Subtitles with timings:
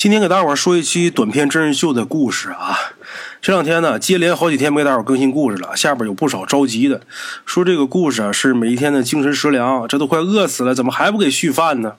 [0.00, 2.74] 今天给大伙儿说一期短片真人秀的故事啊。
[3.42, 7.02] 这两天呢，接连好几天没给大伙儿更新故事了，下边有不少着急的，
[7.44, 11.96] 说这个故事啊是每一天的精神食粮，这都快饿死了，怎么还不给续饭呢？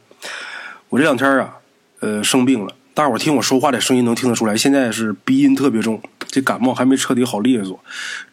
[0.89, 1.57] 我这两天啊，
[1.99, 7.79] 呃，生病了，大伙儿听我说话的声音能听得出来，现在是鼻音特别重，这感冒还没彻底好利索。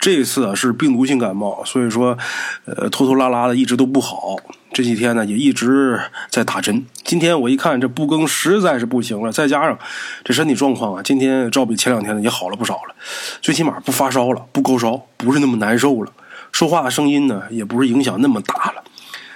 [0.01, 2.17] 这次啊是病毒性感冒，所以说，
[2.65, 4.35] 呃，拖拖拉拉的一直都不好。
[4.79, 6.01] 这几天呢也一直
[6.31, 6.87] 在打针。
[7.03, 9.77] 今天我一看这不更实在是不行了，再加上
[10.23, 12.95] 这身体状况啊，今天照比前两天呢也好了不少了，
[13.43, 16.13] 最起码不发烧了，不高烧，不是那么难受了，
[16.53, 18.85] 说话的声音呢也不是影响那么大了，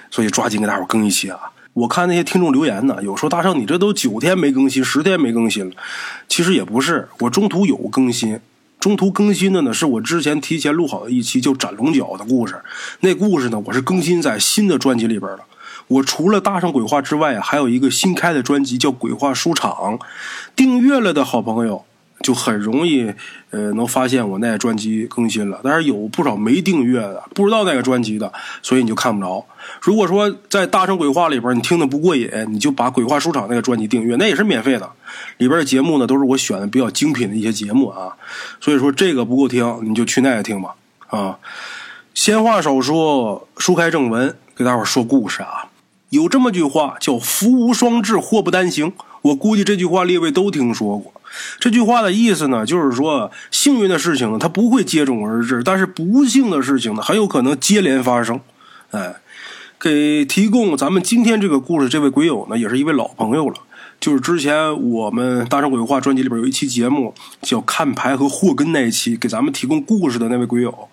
[0.09, 1.37] 所以抓紧给大伙更一期啊！
[1.73, 5.75] 我看那些听众留言呢，有说大圣你这都九天没更新，十天没更新了，
[6.29, 8.39] 其实也不是，我中途有更新。
[8.83, 12.61] 中途更新的呢，是我之前提前录好的一期叫《斩龙角》的故事。
[12.99, 15.39] 那故事呢，我是更新在新的专辑里边了。
[15.87, 19.71] 我除了搭上鬼话之外，还有一个新开的专辑叫《鬼话书场》。
[20.53, 21.85] 订阅了的好朋友。
[22.23, 23.13] 就很容易，
[23.51, 25.59] 呃，能发现我那个专辑更新了。
[25.63, 28.31] 但是有不少没订阅的，不知道那个专辑的，
[28.63, 29.45] 所以你就看不着。
[29.81, 34.89] 如果说在大圣鬼话里边你听的不过瘾，你就把鬼话书场那个专辑订阅，那也是免费的。
[35.37, 38.13] 里边的节目呢，都是我选的比较精品的一些节目啊。
[38.59, 40.75] 所以说这个不够听，你就去那个听吧。
[41.07, 41.37] 啊，
[42.13, 45.69] 闲话少说，书开正文，给大伙说故事啊。
[46.09, 48.93] 有这么句话叫“福无双至，祸不单行”。
[49.23, 51.11] 我估计这句话列位都听说过。
[51.59, 58.39] 这句话的意思呢，就是说幸运的事情呢，它不会接踵而至，但是不幸的事情呢，很有可能接连发生。
[58.91, 59.15] 哎，
[59.79, 63.55] 给提供咱们今天这个故事这位鬼友呢，也是一位老朋友了，
[63.99, 70.89] 就是之前我们大圣鬼话专辑里边有一期节目叫看牌和祸根那一期，给咱们提供故事的那位鬼友，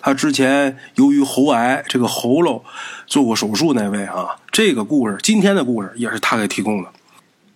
[0.00, 2.64] 他之前由于喉癌这个喉咙
[3.06, 6.88] 做过手术那位啊，这个故事今天的故事也是他给提供的。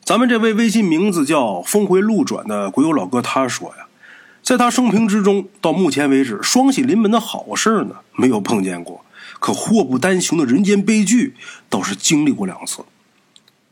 [0.09, 3.89] 咱们这位微信名字叫峰回路转的鬼友老哥，他说呀，
[4.43, 9.05] 在他生平之中，到目前为止，双喜临门的好事呢没有碰见过，
[9.39, 11.35] 可祸不单行的人间悲剧
[11.69, 12.87] 倒是经历过两次。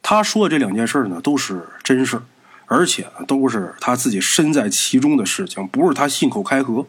[0.03, 2.21] 他说的这两件事呢都是真事
[2.66, 6.87] 而且都是他自己身在其中的事情，不是他信口开河。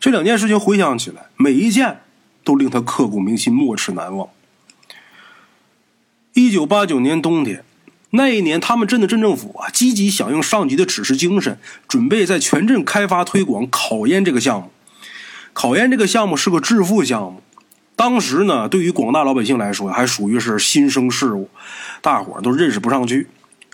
[0.00, 2.00] 这两件事情回想起来，每一件
[2.42, 4.30] 都令他刻骨铭心、没齿难忘。
[6.32, 7.62] 一九八九年冬天。
[8.16, 11.58] 那一年，他们镇的镇政府啊，积极响应上级的指示精神，
[11.88, 14.70] 准备在全镇开发推广烤烟这个项目。
[15.52, 17.42] 烤烟这个项目是个致富项目，
[17.96, 21.48] 当时呢，对于广大老百姓来说，还属于是新生事物，
[22.00, 23.26] 大伙儿都认识不上去。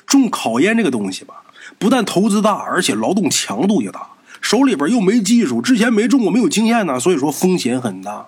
[0.06, 1.42] 种烤烟这个东西吧，
[1.78, 4.08] 不但投资大，而且劳动强度也大，
[4.40, 8.26] 手里边又没技术，之前没种过，没有经验呢，所以说风险很大。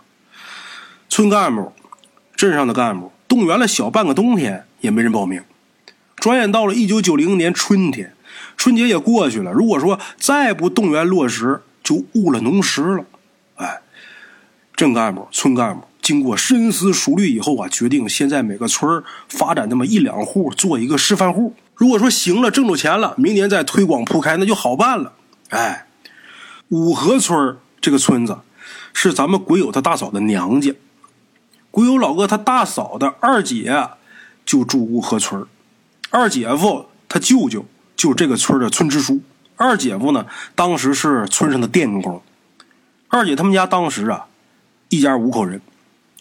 [1.09, 1.73] 村干部、
[2.37, 5.43] 镇上的干部动员了小半个冬天，也没人报名。
[6.23, 8.15] 转眼到了一九九零年春天，
[8.57, 9.51] 春节也过去了。
[9.51, 13.05] 如果说再不动员落实，就误了农时了。
[13.57, 13.81] 哎，
[14.77, 21.57] 镇干部、村干部经过深思熟虑以后啊，决定先在每个村发展那么一两户，做一个示范户。
[21.75, 25.15] 如果说行了，挣着钱了，明年再推广铺开，那就好办了。
[25.49, 25.89] 哎，
[26.69, 28.39] 五河村这个村子
[28.95, 30.73] 是咱们鬼友他大嫂的娘家，
[31.73, 33.89] 鬼友老哥他大嫂的二姐
[34.45, 35.45] 就住五河村
[36.15, 37.65] 二姐夫他舅舅
[37.97, 39.23] 就是这个村的村支书，
[39.57, 42.23] 二姐夫呢当时是村上的电工。
[43.09, 44.27] 二姐他们家当时啊，
[44.91, 45.63] 一家五口人，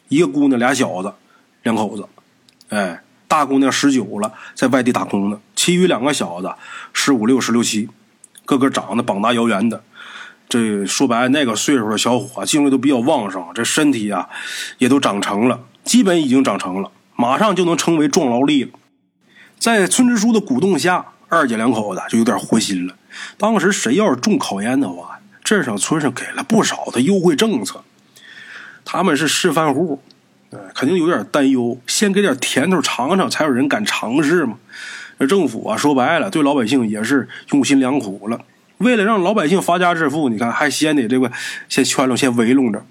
[0.07, 1.13] 一个姑娘俩小子，
[1.63, 2.07] 两口子。
[2.69, 6.53] 哎，大姑娘十九了，在外地打工呢，其余两个小子
[6.93, 7.89] 十五六、十六七，
[8.45, 9.83] 个个长得膀大腰圆的。
[10.47, 14.29] 这说白了，那个岁数的小伙精力都比较旺盛，这身体啊
[14.77, 18.71] 也都长成了，基本已经长成了，马上就能成为壮劳力了。
[19.61, 22.95] 在村支书的鼓动下，二姐两口子就有点活心了。
[23.37, 27.83] 当时谁要是种烤烟的话，镇上村上给了不少的优惠政策。
[28.83, 30.01] 他们是示范户，
[30.73, 34.57] 肯定有点担忧，先给点甜头尝尝，才有人敢尝试嘛。
[35.19, 38.41] 这政府啊，说白了，对老百姓也是用心良苦了。
[38.79, 41.31] 为了让老百姓发家致富，你看还先得这个
[41.69, 42.83] 先圈拢，先围拢着。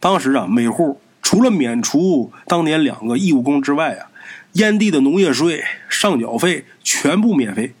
[0.00, 4.08] 当时啊，每户除了免除当年两个义务工之外啊。
[4.56, 7.72] 烟地的农业税、上缴费全部免费，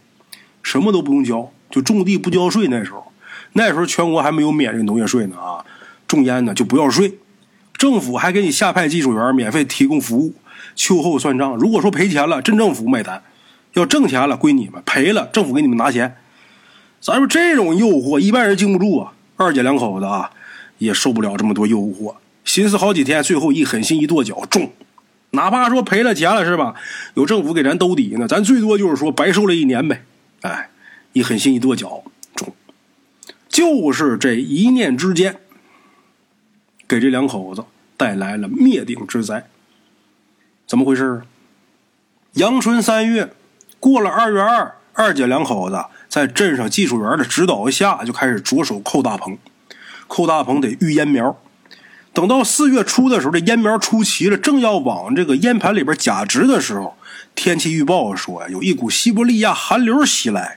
[0.62, 2.68] 什么都不用交，就种地不交税。
[2.68, 3.12] 那时候，
[3.54, 5.64] 那时候全国还没有免这农业税呢啊！
[6.06, 7.18] 种烟呢就不要税，
[7.76, 10.34] 政府还给你下派技术员，免费提供服务，
[10.74, 11.56] 秋后算账。
[11.56, 13.22] 如果说赔钱了，镇政府买单；
[13.72, 16.16] 要挣钱了，归你们；赔了，政府给你们拿钱。
[17.00, 19.14] 咱说这种诱惑，一般人经不住啊。
[19.36, 20.30] 二姐两口子啊，
[20.78, 22.14] 也受不了这么多诱惑，
[22.44, 24.70] 寻思好几天，最后一狠心一跺脚，种。
[25.36, 26.74] 哪怕说赔了钱了是吧？
[27.14, 30.02] 有政府给咱兜底呢，咱最多就是说白受了一年呗。
[30.40, 30.70] 哎，
[31.12, 32.02] 一狠心一跺脚，
[32.34, 32.52] 中。
[33.48, 35.38] 就是这一念之间，
[36.88, 37.64] 给这两口子
[37.96, 39.46] 带来了灭顶之灾。
[40.66, 41.22] 怎么回事？
[42.32, 43.32] 阳春三月，
[43.78, 49.38] 过了二月二，二姐两口子在镇上技术员的指导下，就开始着手扣大棚。
[50.08, 51.40] 扣大棚得育烟苗。
[52.16, 56.96] 等到四月初的时候，这烟苗出齐了，正要往这个烟盘里边假植的时候，
[57.34, 60.56] 天气预报说呀，有一股西伯利亚寒流袭来。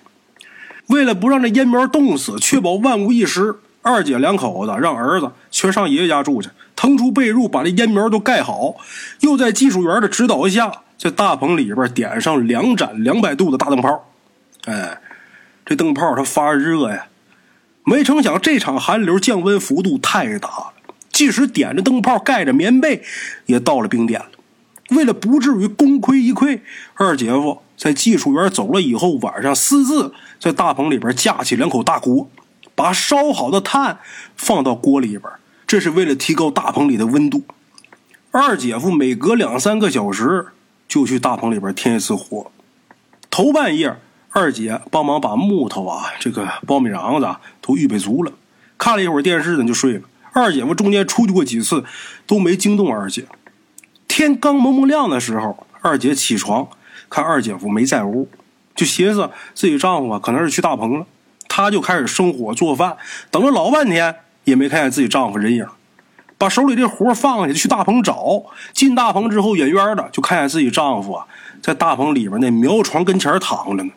[0.88, 6.48] 为了不让这烟苗冻死，确保万无一失，二姐两口子让儿子全上爷爷家住去，
[6.78, 8.76] 腾出被褥把这烟苗都盖好，
[9.20, 14.10] 又在技术员的指导下，在大棚里边点上两盏两百度的大灯泡。
[14.64, 14.98] 哎，
[15.66, 17.08] 这灯泡它发热呀，
[17.84, 20.74] 没成想这场寒流降温幅度太大了。
[21.20, 23.04] 即使点着灯泡盖着棉被，
[23.46, 24.30] 也到了冰点了。
[24.92, 26.62] 为了不至于功亏一篑，
[26.94, 32.30] 二姐夫在技术员走了以后，晚上私自在大棚里边架起两口大锅，
[32.74, 34.00] 把烧好的炭
[34.38, 35.24] 放到锅里边，
[35.68, 37.44] 这是为了提高大棚里的温度。
[38.32, 40.48] 二姐夫每隔两三个小时
[40.88, 42.50] 就去大棚里边添一次火。
[43.30, 43.94] 头半夜，
[44.30, 48.32] 二姐帮忙把木头啊、这个苞米瓤子都预备足了，
[48.78, 50.04] 看了一会儿电视呢，就睡了。
[50.40, 51.84] 二姐夫中间出去过几次，
[52.26, 53.26] 都没惊动二姐。
[54.08, 56.68] 天刚蒙蒙亮的时候，二姐起床，
[57.10, 58.28] 看二姐夫没在屋，
[58.74, 61.06] 就寻思自己丈夫啊可能是去大棚了。
[61.48, 62.98] 她就开始生火做饭，
[63.30, 65.66] 等了老半天也没看见自己丈夫人影，
[66.38, 68.44] 把手里这活放下，去大棚找。
[68.72, 71.26] 进大棚之后，远远的就看见自己丈夫啊
[71.62, 73.92] 在大棚里边那苗床跟前躺着呢，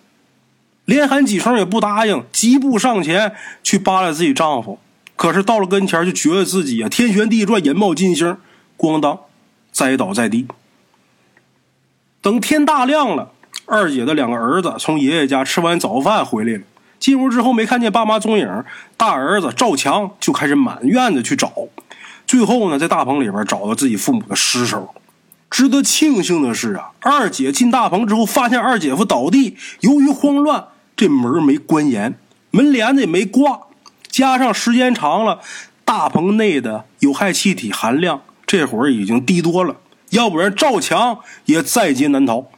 [0.85, 4.79] 连喊几声也不答应，疾步上前去扒拉自己丈夫。
[5.23, 8.37] 可是到了跟前，就觉得自己啊天旋地转，眼冒金星，
[8.77, 9.21] 咣当，
[9.71, 10.49] 栽倒在地。
[12.21, 13.31] 等天大亮了，
[13.67, 16.65] 二姐的两个儿子从爷爷家吃完早饭回来了，
[16.99, 18.65] 进屋之后没看见爸妈踪影，
[18.97, 21.53] 大儿子赵强就开始满院子去找，
[22.27, 24.93] 最后呢，在大棚里边找到自己父母的尸首。
[25.49, 30.65] 值得庆幸的是啊，二姐进大棚之后发现二姐夫倒地，由于慌乱，
[30.97, 32.19] 这门没关严，
[32.51, 33.61] 门帘子也没挂。
[34.13, 35.41] 加上时间长了，
[35.87, 39.79] 大棚内的有害气体含量这会儿已经低多了，
[40.11, 42.51] 要不然赵强也在劫难逃。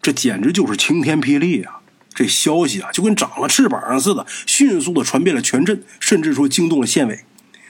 [0.00, 1.80] 这简直就是晴天霹雳啊！
[2.14, 7.24] 这消息啊，就跟长了翅膀似的，迅速的传遍了全镇，甚至说惊动了县委。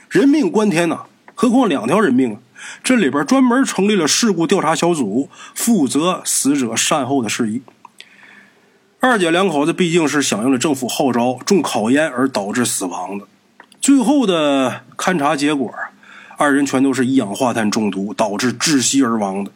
[0.07, 2.39] 人命关天呐，何况两条人命啊！
[2.83, 7.63] 这里边专门成立了事故调查小组，负责死者善后的事宜。
[9.01, 13.25] 二姐两口子毕竟是响应了政府号召，中烤烟而导致死亡的。
[13.79, 15.73] 最后的勘查结果，
[16.37, 19.51] 二人全都是一氧化碳中毒导致窒息而亡的。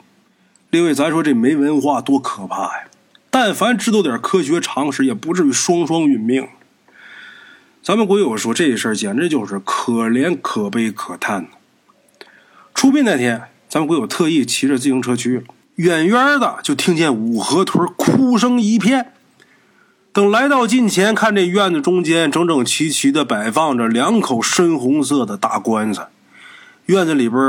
[0.69, 2.85] 另外，咱说这没文化多可怕呀！
[3.29, 6.47] 但凡知道点科学常识，也不至于双双殒命。
[7.81, 11.47] 咱们鬼友说这事儿简直就是可怜、可悲、可叹
[12.73, 15.43] 出殡那天，咱们鬼友特意骑着自行车去了，
[15.75, 19.12] 远远的就听见五河屯哭声一片。
[20.13, 26.07] 等来到近前，看这院子中间整整齐齐的摆放着两口深红色的大棺材，
[26.85, 27.41] 院子里边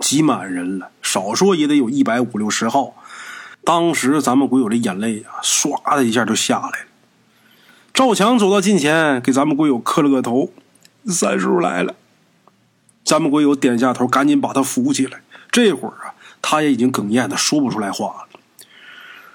[0.00, 2.94] 挤满人了，少说也得有一百五六十号。
[3.64, 6.86] 当时咱们鬼友这眼泪啊，唰的一下就下来了。
[7.94, 10.50] 赵强走到近前，给咱们鬼友磕了个头
[11.08, 11.94] ：“三叔来了。”
[13.02, 15.22] 咱们鬼友点下头，赶紧把他扶起来。
[15.50, 18.40] 这会儿啊，他也已经哽咽的说不出来话了。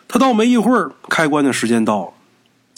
[0.07, 2.13] 他倒没一会儿，开棺的时间到了。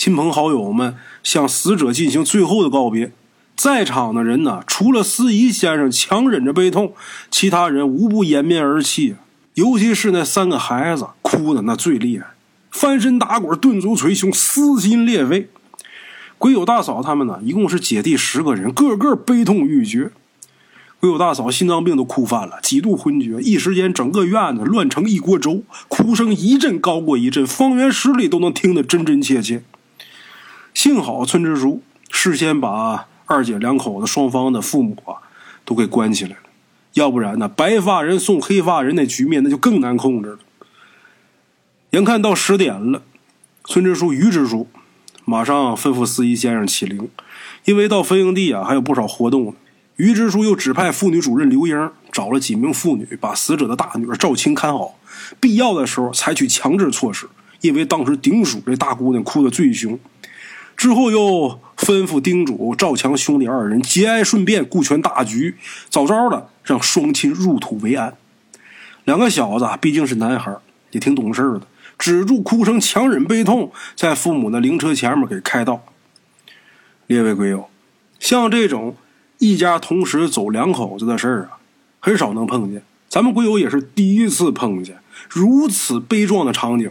[0.03, 3.11] 亲朋好友们向死者进行最后的告别，
[3.55, 6.93] 在场的人呢，除了司仪先生强忍着悲痛，
[7.29, 9.13] 其他人无不掩面而泣。
[9.53, 12.25] 尤其是那三个孩子，哭的那最厉害，
[12.71, 15.49] 翻身打滚，顿足捶胸，撕心裂肺。
[16.39, 20.09] 鬼友大嫂他们呢，一共是姐弟十个人，个个悲痛欲绝。
[20.99, 29.61] 鬼友大嫂心脏病都哭犯了，几度昏厥，一时间整个院子乱成一锅粥，哭声一阵高过一阵，方圆十里都能听得真真切切。
[30.83, 35.21] 幸好村支书事先把二姐两口子双方的父母啊
[35.63, 36.37] 都给关起来了，
[36.93, 40.39] 要不然呢，白发人送黑发人那局面那就更难控制了。
[41.91, 43.03] 眼看到十点了，
[43.65, 44.67] 村支书于支书
[45.23, 47.07] 马上吩咐司仪先生起灵，
[47.65, 49.53] 因为到坟营地啊还有不少活动呢。
[49.97, 54.95] 于支书又指派妇女主任刘英找了几名妇女，把死者的大女儿赵青看好，
[55.39, 57.29] 必要的时候采取强制措施。
[57.59, 59.99] 因为当时丁叔这大姑娘哭得最凶。
[60.81, 65.55] 之后又吩咐叮嘱赵强兄弟二人节哀顺变，顾全大局，
[65.89, 68.17] 早早的让双亲入土为安。
[69.03, 70.57] 两个小子毕竟是男孩，
[70.89, 71.61] 也挺懂事的，
[71.99, 75.83] 止住哭声，强忍悲痛，在父母的灵车前面给开道。
[77.05, 77.69] 列位鬼友，
[78.17, 78.95] 像这种
[79.37, 81.61] 一家同时走两口子的事儿啊，
[81.99, 82.81] 很少能碰见。
[83.07, 84.97] 咱们鬼友也是第一次碰见
[85.29, 86.89] 如此悲壮的场景。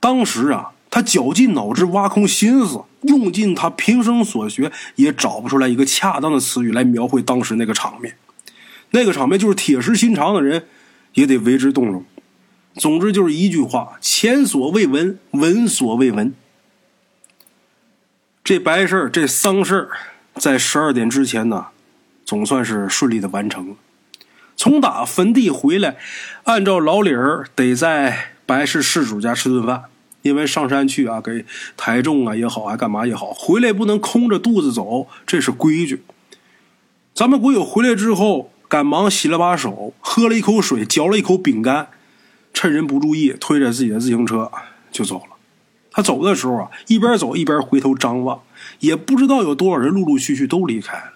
[0.00, 8.16] 当时啊，他绞尽脑汁，挖空心思，用尽他平生所学，也找不出来一个恰当的词语来描绘当时那个场面。
[8.92, 10.64] 那个场面就是铁石心肠的人
[11.12, 12.02] 也得为之动容。
[12.76, 16.32] 总之就是一句话：前所未闻，闻所未闻。
[18.42, 19.90] 这白事这丧事
[20.36, 21.66] 在十二点之前呢，
[22.24, 23.76] 总算是顺利的完成了。
[24.56, 25.98] 从打坟地回来，
[26.44, 29.84] 按照老理儿得在白氏事主家吃顿饭，
[30.26, 31.44] 因为上山去啊，给
[31.76, 36.02] 抬重啊也好，还干嘛也好，回来不能空着肚子走，这是规矩。
[37.14, 41.88] 咱们国友回来之后，赶忙洗了把手，喝了一口水，嚼了一口饼干，
[42.52, 44.50] 趁人不注意，推着自己的自行车
[44.90, 45.36] 就走了。
[45.92, 48.42] 他走的时候啊，一边走一边回头张望，
[48.80, 51.12] 也不知道有多少人陆陆续续都离开了。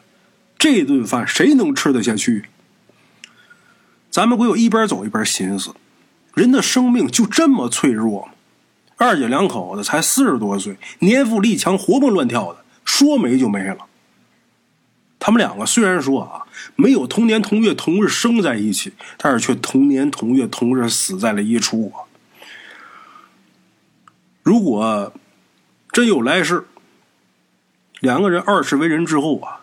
[0.57, 2.45] 这顿饭谁能吃得下去？
[4.11, 5.75] 咱们国友一边走一边寻思：
[6.35, 8.33] 人的生命就这么脆弱吗？
[9.01, 13.87] 二姐两口子才四十多岁，年富力强，活蹦乱跳的，说没就没了。
[15.19, 22.05] 他们两个虽然说啊没有同年同月同日生在一起，但是却同年同月同日死在了一处啊。
[24.43, 25.15] 如果
[25.93, 26.67] 真有来世，
[28.01, 29.61] 两个人二世为人之后啊，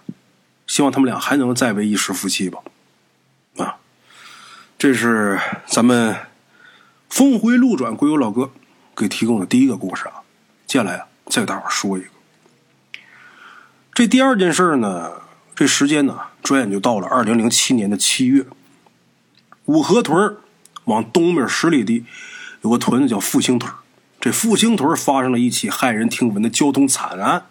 [0.65, 2.59] 希望他们俩还能再为一世夫妻吧。
[3.57, 3.77] 啊，
[4.79, 6.15] 这是咱们
[7.07, 8.49] 峰回路转归有老哥
[8.97, 10.25] 给提供的第一个故事啊。
[10.65, 12.07] 接下来啊，再给大伙说一个。
[13.93, 15.11] 这第二件事呢，
[15.55, 18.45] 这时间呢，转眼就到了二零零七年的七月。
[19.65, 20.37] 五河屯
[20.85, 22.05] 往东面十里地
[22.61, 23.71] 有个屯子叫复兴屯
[24.19, 27.45] 这复兴屯发生了一起骇人听闻的交通惨案。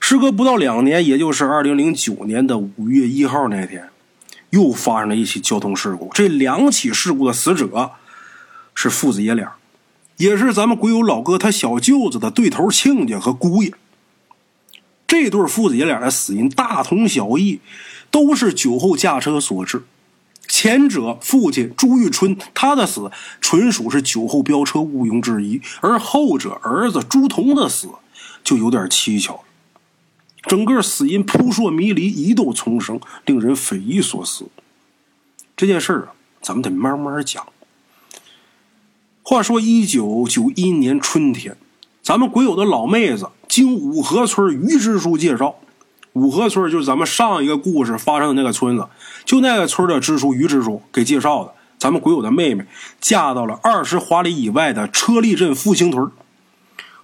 [0.00, 3.90] 时隔不到两年，也就是二零零九年的五月一号那天，
[4.50, 6.10] 又发生了一起交通事故。
[6.14, 7.92] 这两起事故的死者
[8.74, 9.52] 是父子爷俩，
[10.20, 13.72] 也是咱们鬼友老哥他小舅子的对头亲家和姑爷。
[15.06, 17.60] 这对父子爷俩的死因大同小异，
[18.10, 19.82] 都是酒后驾车所致。
[20.46, 23.10] 前者父亲朱玉春，他的死
[23.40, 27.88] 纯属是酒后飙车，毋庸置疑；而后者儿子朱彤的死
[28.44, 29.40] 就有点蹊跷了。
[30.42, 34.44] 整个死因扑朔迷离，疑窦丛生，令人匪夷所思。
[35.56, 36.12] 这件事啊，
[36.42, 37.46] 咱们得慢慢讲。
[39.30, 41.56] 话说，一九九一年春天，
[42.02, 45.54] 咱们鬼友的老妹子经五河村于支书介绍。
[46.14, 48.88] 五河村就是咱们上一个故事发生的那个村子，
[49.24, 51.52] 就那个村的支书于支书给介绍的。
[51.78, 52.66] 咱们鬼友的妹妹
[53.00, 56.10] 嫁到了二十华里以外的车立镇复兴屯。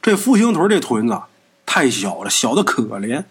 [0.03, 1.21] 这复兴屯这屯子
[1.65, 3.23] 太小了，小的可怜，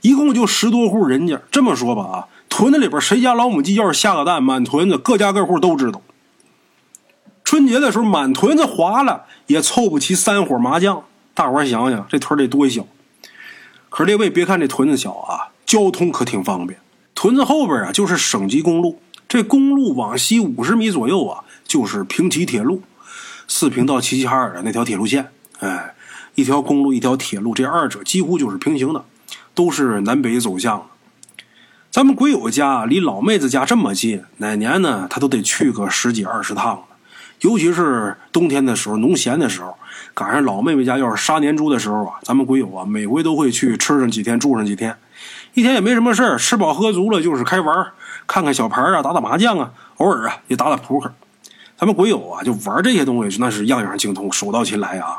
[0.00, 1.42] 一共就十多户人家。
[1.50, 6.00] 这么说吧啊，屯子里边谁家老母鸡要是下个蛋，满屯子各家各户都知道。
[7.50, 11.02] 春节的时候，满屯子划了也凑不齐三伙麻将。
[11.34, 12.86] 大伙想想，这屯得多小。
[13.88, 16.78] 可是这位别看这屯子小啊，交通可挺方便。
[17.12, 22.84] 屯子后边啊就是省级公路，这公路往西五十米左右啊就是平齐铁路，
[23.48, 25.32] 四平到齐齐哈尔的那条铁路线。
[25.58, 25.96] 哎，
[26.36, 29.04] 一条公路一条铁路，这二者几乎就是平行的，
[29.54, 30.86] 都是南北走向。
[31.90, 36.84] 咱们鬼友家离老妹子家这么近，哪年呢他都得去个十几二十趟。
[37.40, 39.76] 尤其是冬天的时候，农闲的时候，
[40.14, 44.96] 赶上老妹妹家要是杀年猪的时候啊，咱们鬼友啊，每回都会去吃上几天，住上几天，
[45.54, 47.92] 一天也没什么事儿，吃饱喝足了就是开玩儿
[48.26, 51.12] 看看小牌啊，打打麻将啊，偶尔啊也打打扑克。
[51.78, 55.18] 咱们鬼友啊，就玩这些东西，那是样样精通，手到擒来啊。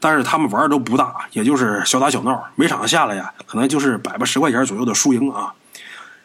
[0.00, 5.54] 但是他们玩的都不大，也就是小打小闹，每场下来呀，可能就是百八十块钱左右的输赢啊，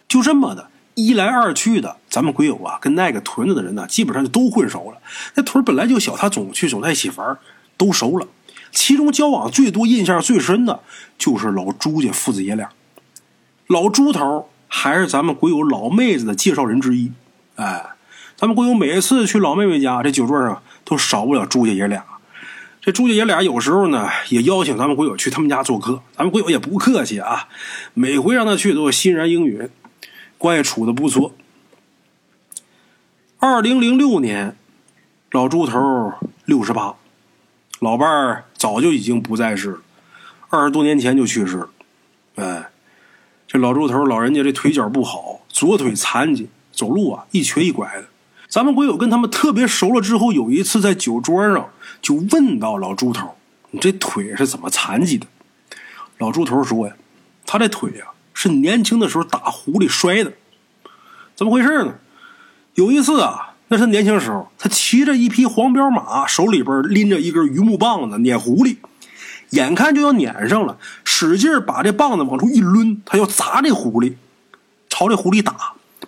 [0.08, 0.67] 就这么的。
[0.96, 4.98] 一来二去的，咱们鬼友啊，跟那个屯子的人呢，基本上就都混熟了。
[5.36, 7.38] 那屯本来就小，他总去，总在一起玩，
[7.78, 8.28] 都熟了。
[8.72, 10.80] 其中交往最多、印象最深的，
[11.18, 12.70] 就是老朱家父子爷俩。
[13.68, 17.12] 老朱头还是咱们鬼友老妹子的介绍人之一。
[17.56, 17.84] 哎，
[18.36, 22.04] 咱们鬼友每次去老妹妹家，这酒桌上都少不了朱家爷俩。
[22.82, 26.02] 这朱家爷俩有时候呢，也邀请咱们鬼友去他们家做客。
[26.18, 27.48] 咱们鬼友也不客气啊，
[27.94, 29.70] 每回让他去都欣然应允。
[30.44, 31.34] 关系处的不错。
[33.40, 34.58] 二零零六年，
[35.32, 36.12] 老朱头
[36.44, 36.96] 六十八，
[37.80, 39.80] 老伴儿早就已经不在世了，
[40.50, 41.70] 二十多年前就去世了。
[42.36, 42.70] 哎，
[43.48, 48.08] 这老朱头老人家这腿脚不好，左腿残疾，走路啊一瘸一拐的。
[48.50, 51.70] 咱们鬼友跟他们特别熟了之后，有一次在酒桌上
[52.02, 53.38] 就问到老猪头
[53.72, 55.26] ：“你这腿是怎么残疾的？”
[56.20, 56.94] 老猪头说呀
[57.48, 58.08] ：“他这腿呀
[58.44, 60.34] 是年轻的时候打狐狸摔的。
[61.34, 61.94] 怎么回事呢？
[62.76, 68.76] 有一次啊，那是年轻时候，他骑着一匹黄骠马，手里边拎着一根榆木棒子撵狐狸，
[69.52, 74.16] 眼看就要撵上了，使劲把这棒子往出一抡，他要砸这狐狸，
[74.90, 75.56] 朝这狐狸打。”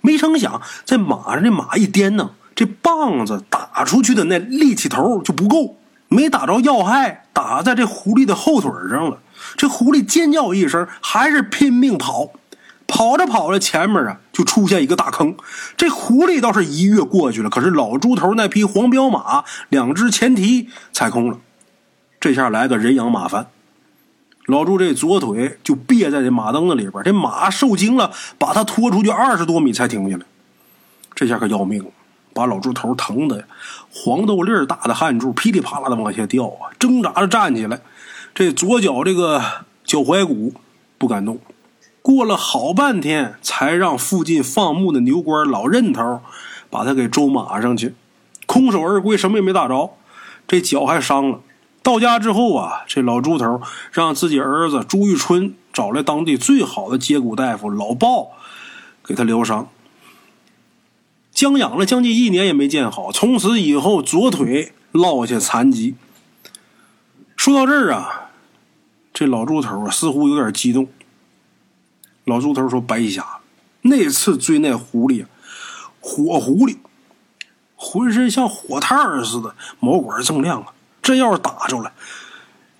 [0.03, 5.77] 没成想，在马上这马一颠呢，这棒子打出去的那力气头就不够，
[6.09, 9.17] 没打着要害，打在这狐狸的后腿上了。
[9.57, 12.31] 这狐狸尖叫一声，还是拼命跑，
[12.87, 15.35] 跑着跑着，前面啊就出现一个大坑。
[15.77, 21.39] 这狐狸倒是一跃过去了，可是老猪头那匹黄骠马两只前蹄踩空了，
[22.19, 23.47] 这下来个人仰马翻。
[24.45, 30.23] 老朱这左腿就别在这马蹬子里边，这马受惊了，把他拖出去二十多米才停下来。
[31.15, 31.89] 这下可要命了，
[32.33, 33.47] 把老猪头疼的
[33.89, 36.69] 黄豆粒大的汗珠噼里啪啦的往下掉啊！
[36.77, 37.79] 挣扎着站起来，
[38.35, 39.41] 这左脚这个
[39.85, 40.53] 脚踝骨
[40.97, 41.39] 不敢动。
[42.01, 46.19] 过了好半天，才让附近放牧的牛倌老任头
[46.69, 47.95] 把他给周马上去，
[48.45, 49.91] 空手而归，什么也没打着，
[50.45, 51.39] 这脚还伤了。
[51.81, 53.61] 到家之后啊，这老猪头
[53.93, 58.31] 让自己儿子朱玉春找来当地最好的接骨大夫老鲍，
[59.05, 59.69] 给他疗伤。
[61.31, 65.95] 将养了将近一年也没见好，从此以后左腿落下残疾。
[67.35, 68.24] 说到这儿啊，
[69.15, 70.89] 这老猪头啊似乎有点激动。
[72.25, 73.39] 老猪头说：“白瞎了，
[73.83, 75.25] 那次追那狐狸，
[76.01, 76.75] 火狐狸，
[77.77, 81.93] 浑身像火炭似的，毛管锃亮啊。”这要是打着了，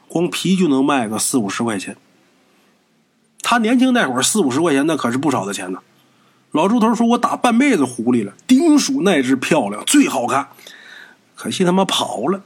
[0.09, 1.95] 光皮就能卖个四五十块钱。
[3.41, 5.79] 他年轻那会儿四五十块钱那可是不少的钱呢。
[6.51, 10.49] 老猪头说：“我打半辈子狐狸了，丁属那只漂亮，最好看，
[11.33, 12.43] 可惜他妈跑了。”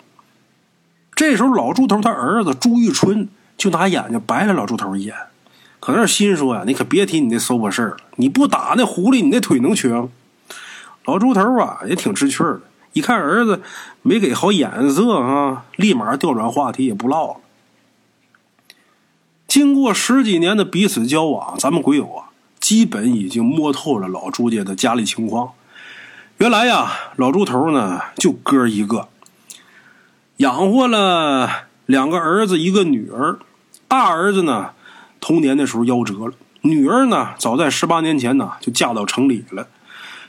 [1.16, 3.28] 这时候老猪头他儿子朱玉春
[3.60, 5.14] 就拿眼睛白了老猪头一眼，
[5.82, 10.10] 可那心说呀：“你可别提你那馊把事儿了，你不打那狐狸，你那腿能瘸吗？”
[11.04, 12.62] 老猪头啊也挺知趣的。
[12.94, 13.62] 一看儿子
[14.02, 17.36] 没给好眼色啊，立马调转话题也不唠了。
[19.46, 22.30] 经过十几年的彼此交往，咱们鬼友啊，
[22.62, 25.52] 基本已经摸透了老朱家的家里情况。
[26.38, 29.10] 原来呀，老朱头呢就哥一个，
[30.38, 33.40] 养活了两个儿子一个女儿。
[33.90, 34.70] 大儿子呢
[35.20, 39.68] 童年的时候夭折了，女儿呢早在十八年前呢就嫁到城里了。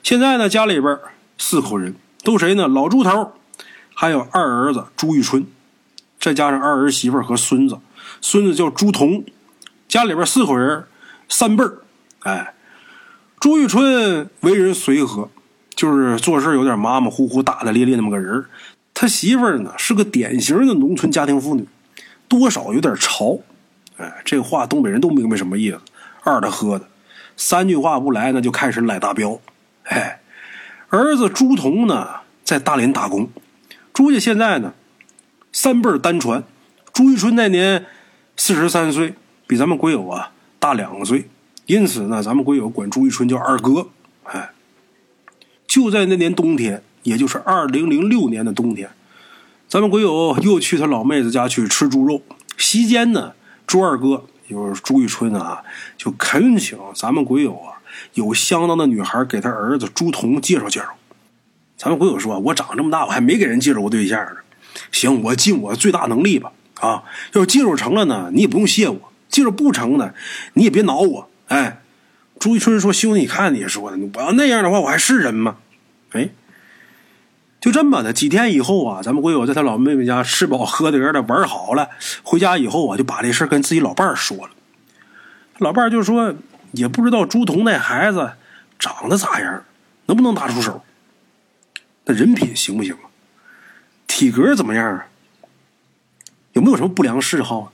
[0.02, 0.98] 现在呢家里边
[1.38, 1.94] 四口人。
[2.22, 2.68] 都谁呢？
[2.68, 3.32] 老朱头，
[3.94, 5.46] 还有二儿子朱玉春，
[6.20, 7.78] 再加上二儿媳妇和孙子，
[8.20, 9.24] 孙子叫朱彤，
[9.88, 10.84] 家里边四口人，
[11.30, 11.78] 三辈儿。
[12.24, 12.52] 哎，
[13.40, 15.30] 朱玉春为人随和，
[15.74, 18.44] 就是做事有点马马虎虎、大大咧咧那么个人
[18.92, 21.66] 他媳妇儿呢是个典型的农村家庭妇女，
[22.28, 23.38] 多少有点潮。
[24.00, 25.80] 哎，这话东北人都明白什么意思，
[26.22, 26.88] 二的喝的，
[27.36, 29.40] 三句话不来，那就开始赖大彪。
[29.84, 30.16] 哎。
[30.92, 32.08] 儿子朱彤呢，
[32.42, 33.30] 在大连打工。
[33.92, 34.74] 朱家现在呢，
[35.52, 36.42] 三辈单传。
[36.92, 37.86] 朱玉春那年
[38.36, 39.14] 四十三岁，
[39.46, 41.28] 比咱们鬼友啊大两岁，
[41.66, 43.90] 因此呢，咱们鬼友管朱玉春叫二哥。
[44.24, 44.50] 哎，
[45.64, 48.90] 就在那年冬天，也就是二零零六年的冬天，
[49.68, 52.22] 咱们鬼友又去他老妹子家去吃猪肉。
[52.56, 53.34] 席间呢，
[53.70, 55.62] 朱二哥就是朱玉春啊，
[55.96, 57.78] 就恳请咱们鬼友啊。
[58.14, 60.88] 有相当的女孩给他儿子朱彤介绍介绍。
[61.76, 64.38] 咱们鬼友说：“我长这么大，我还没给人介绍过对象呢。
[64.90, 66.50] 行，我尽我最大能力吧。
[66.80, 67.04] 啊，
[67.34, 70.14] 要介绍成了呢，你也不用谢我；介绍不成呢，
[70.54, 71.30] 你也别恼我。
[71.46, 71.80] 哎，
[72.40, 75.58] 朱一春说：兄弟，你看你说的，我要那样的话，我还是人吗？
[76.10, 76.28] 哎，
[77.60, 78.12] 就这么的。
[78.12, 81.90] 几天以后啊，咱们鬼友在他老妹妹家吃饱喝得的玩好了，
[82.22, 84.50] 回家以后啊，就把这事跟自己老伴儿说了。
[85.58, 86.34] 老伴儿就说。
[86.72, 88.34] 也不知道朱彤那孩子
[88.78, 89.64] 长得咋样，
[90.06, 90.84] 能不能拿出手？
[92.04, 93.10] 那人品行不行啊？
[94.06, 95.06] 体格怎么样啊？
[96.52, 97.72] 有没有什么不良嗜好？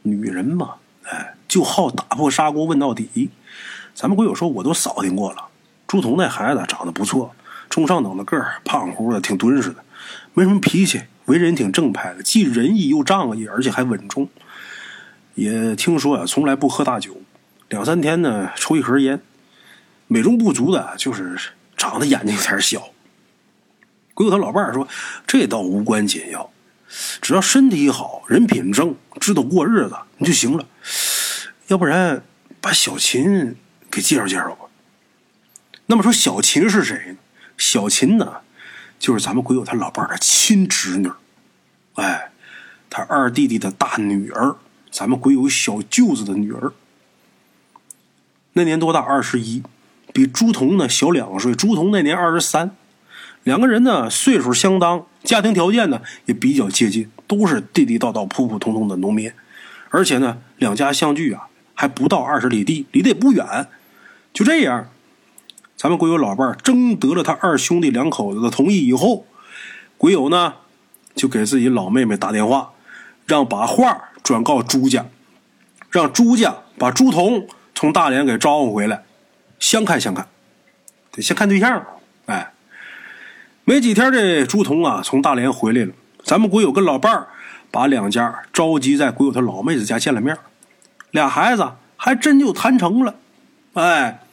[0.00, 3.28] 女人嘛，哎，就好打破砂锅问到底。
[3.94, 5.48] 咱们鬼友说，我都扫听过了。
[5.86, 7.36] 朱彤那孩子长得不错，
[7.68, 9.76] 中上等的个儿，胖乎的，挺敦实的，
[10.32, 14.28] 没什么脾气，为人挺正派的，既仁义又仗义，而且还稳重。
[15.34, 17.20] 也听说啊，从来不喝大酒。
[17.68, 19.20] 两三天呢，抽一盒烟。
[20.06, 21.36] 美中不足的就是
[21.76, 22.90] 长得眼睛有点小。
[24.12, 24.86] 鬼友他老伴儿说
[25.26, 26.50] ：“这倒无关紧要，
[27.20, 30.68] 只要身体好，人品正，知道过日子，你就行了。
[31.66, 32.22] 要不然
[32.60, 33.56] 把小秦
[33.90, 34.66] 给介绍介绍吧。”
[35.86, 37.16] 那么说，小秦是谁？
[37.56, 38.38] 小琴呢，
[38.98, 41.10] 就是咱们鬼友他老伴的亲侄女，
[41.94, 42.30] 哎，
[42.90, 44.56] 他二弟弟的大女儿，
[44.90, 46.72] 咱们鬼友小舅子的女儿。
[48.54, 49.00] 那年多大？
[49.00, 49.62] 二十一，
[50.12, 51.54] 比朱彤呢小两岁。
[51.54, 52.76] 朱彤那年二十三，
[53.42, 59.32] 两个人呢岁数相当，家庭条件呢也比较接近，都是地地道道、普普通通的农民。
[59.90, 63.68] 而且呢，两家相距啊还不到二十里地，离得也不远。
[64.32, 64.88] 就这样，
[65.84, 69.26] 咱们鬼友老伴儿征得了他二兄弟两口子的同意以后，
[69.98, 70.54] 鬼友呢
[71.14, 72.70] 就给自己老妹妹打电话，
[73.26, 75.04] 让把话转告朱家，
[75.90, 79.04] 让朱家把朱彤从大连给招呼回来，
[79.58, 80.26] 相看相看，
[81.12, 81.84] 得先看对象。
[82.24, 82.54] 哎，
[83.66, 85.92] 没几天，这朱彤啊从大连回来了，
[86.24, 87.28] 咱们鬼友跟老伴儿
[87.70, 90.34] 把两家召集在鬼友他老妹子家见了面，
[91.10, 93.16] 俩孩子还真就谈成了。
[93.74, 94.23] 哎，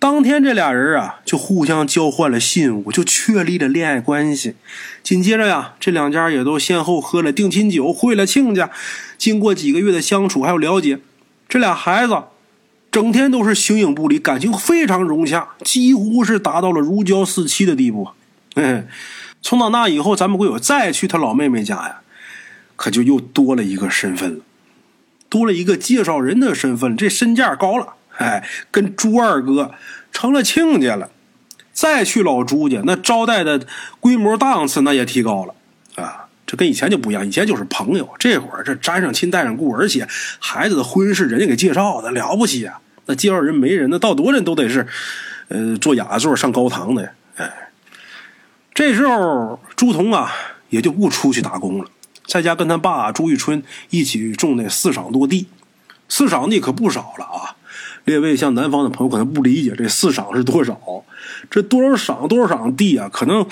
[0.00, 4.54] 当天这俩人啊就互相交换了信物，就确立了恋爱关系。
[5.02, 8.70] 紧接着呀，这两家也都先后喝了定亲酒，会了亲家。
[9.18, 11.00] 经过几个月的相处还有了解，
[11.46, 12.16] 这俩孩子
[12.90, 18.08] 整天都是形影不离，感情非常融洽，几乎是达到了如胶似漆的地步。
[18.56, 18.88] 嗯，
[19.42, 22.00] 从到那以后，咱们鬼友再去他老妹妹家呀，
[22.74, 24.40] 可就又多了一个身份了，
[25.28, 27.96] 多了一个介绍人的身份，这身价高了。
[28.20, 29.72] 哎，跟朱二哥
[30.12, 31.10] 成了亲家了，
[31.72, 33.66] 再去老朱家，那招待的
[33.98, 35.54] 规模档次那也提高了
[35.94, 36.26] 啊！
[36.46, 40.06] 这跟以前就不一样，以前就是朋友，这会儿这沾上亲带上故，而且
[40.38, 42.80] 孩子的婚事人家给介绍的了不起啊！
[43.06, 44.86] 那介绍人没人，那到多人都得是，
[45.48, 47.10] 呃，坐雅座上高堂的呀。
[47.36, 47.70] 哎，
[48.74, 50.30] 这时候朱彤啊
[50.68, 51.86] 也就不出去打工了，
[52.26, 55.46] 在家跟他爸朱玉春一起种那四晌多地，
[56.08, 57.56] 四晌地可不少了啊！
[58.04, 60.80] 列位像南方的朋友可能不理解这四晌是多少，
[61.50, 63.08] 这多少晌多少晌地啊？
[63.12, 63.46] 可能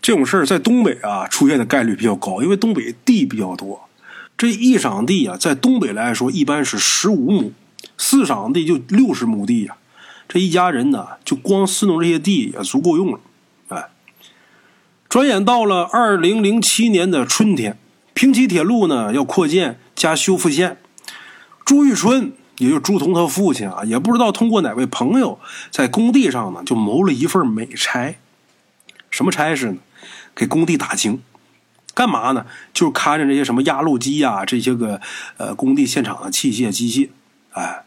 [0.00, 3.88] 这种事儿在东北啊出现的概率比较高，因为东北地比较多。
[4.38, 7.52] 这一晌地啊，在东北来说一般是十五亩，
[7.98, 9.76] 四晌地就六十亩地呀。
[10.28, 13.20] 这一家人呢，就光伺弄这些地也足够用了。
[13.68, 13.88] 哎，
[15.08, 17.76] 转眼到了二零零七年的春天，
[18.14, 20.78] 平齐铁路呢要扩建加修复线，
[21.64, 22.32] 朱玉春。
[22.62, 28.16] 也就朱同他父亲啊，也不知道通过哪位朋友，在工地上呢就谋了一份美差。
[29.10, 29.78] 什么差事呢？
[30.34, 31.20] 给工地打井，
[31.92, 32.46] 干嘛呢？
[32.72, 35.00] 就是看着这些什么压路机呀，这些个
[35.36, 37.08] 呃工地现场的器械机械。
[37.52, 37.84] 哎，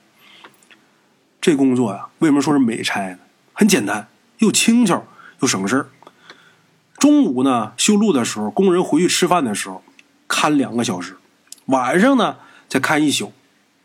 [1.39, 3.17] 这工作呀，为什么说是美差呢？
[3.53, 4.07] 很简单，
[4.39, 5.05] 又轻巧
[5.39, 5.89] 又省事
[6.97, 9.83] 中午呢修路的时候，工人回去吃饭的时候
[10.27, 11.17] 看两个小时，
[11.67, 13.31] 晚上呢再看一宿。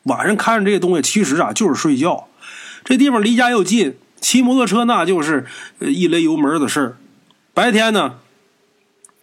[0.04, 2.26] 晚上看着这些东西，其实啊就是睡觉。
[2.84, 5.46] 这地方离家又近，骑摩托车那就是
[5.80, 6.96] 一勒油门的事儿。
[7.52, 8.14] 白天呢，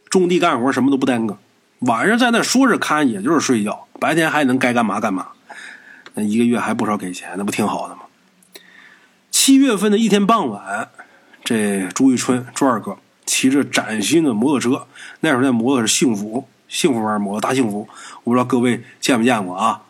[0.10, 1.38] 种地干活什么都不耽搁。
[1.80, 3.88] 晚上在那说是看，也就是睡觉。
[4.00, 5.30] 白天还能该干嘛干嘛。
[6.14, 8.02] 那一个月还不少给钱，那不挺好的吗？
[9.32, 10.90] 七月份的一天傍晚，
[11.44, 14.88] 这朱玉春朱二哥骑着崭新的摩托车，
[15.22, 17.88] 那时候那摩托是幸福幸福牌摩托大幸福，
[18.24, 19.82] 我不知道各位见没见过啊？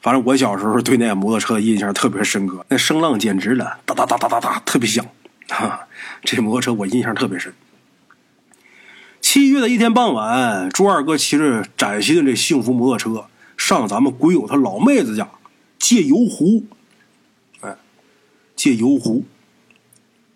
[0.00, 5.04] 反正我小时候对那摩托车印象特别深刻，那声浪简直了，哒哒哒哒哒哒，特别响。
[5.48, 5.88] 哈，
[6.22, 7.52] 这摩托车我印象特别深。
[9.20, 15.28] 七月的一天傍晚，朱二哥骑着崭新的这幸福摩托车上咱们鬼友他老妹子家
[15.78, 16.64] 借油壶。
[17.60, 17.74] 哎，
[18.54, 19.24] 借油壶。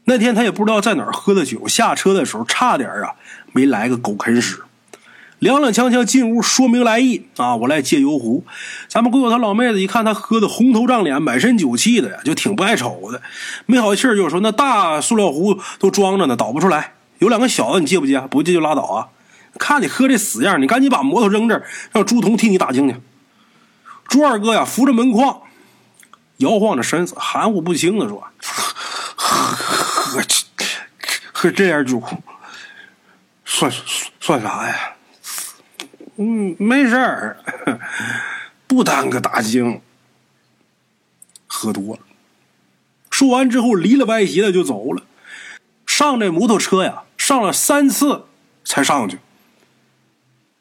[0.04, 3.14] 那天他也不知道在哪儿喝的酒，下车的时候差点啊
[3.52, 4.60] 没来个狗啃屎。
[5.42, 7.56] 踉踉跄跄进屋，说明来意啊！
[7.56, 8.44] 我来借油壶。
[8.86, 13.20] 咱们鬼友他老妹子一看他喝的红头胀脸，满身酒气的呀，就挺不爱瞅的，
[13.66, 16.92] 没好气儿就说：“那大塑料壶都装着呢，倒不出来。
[17.18, 18.20] 有两个小的，你借不借？
[18.20, 19.08] 不借就拉倒啊！
[19.58, 22.94] 看你喝这死样，你赶紧把摩托扔这儿，让朱彤替你打听去。”
[24.06, 25.40] 朱二哥呀，扶着门框，
[26.36, 28.22] 摇晃着身子，含糊不清的说
[29.16, 29.56] ：“喝
[30.14, 30.22] 喝
[31.32, 32.00] 喝这样酒，
[33.44, 33.72] 算
[34.20, 34.76] 算啥呀？”
[36.16, 37.38] 嗯，没事儿，
[38.66, 39.80] 不耽搁打精。
[41.46, 42.00] 喝多了，
[43.10, 45.02] 说完之后离了歪斜的就走了。
[45.86, 48.24] 上这摩托车呀，上了三次
[48.64, 49.18] 才上去。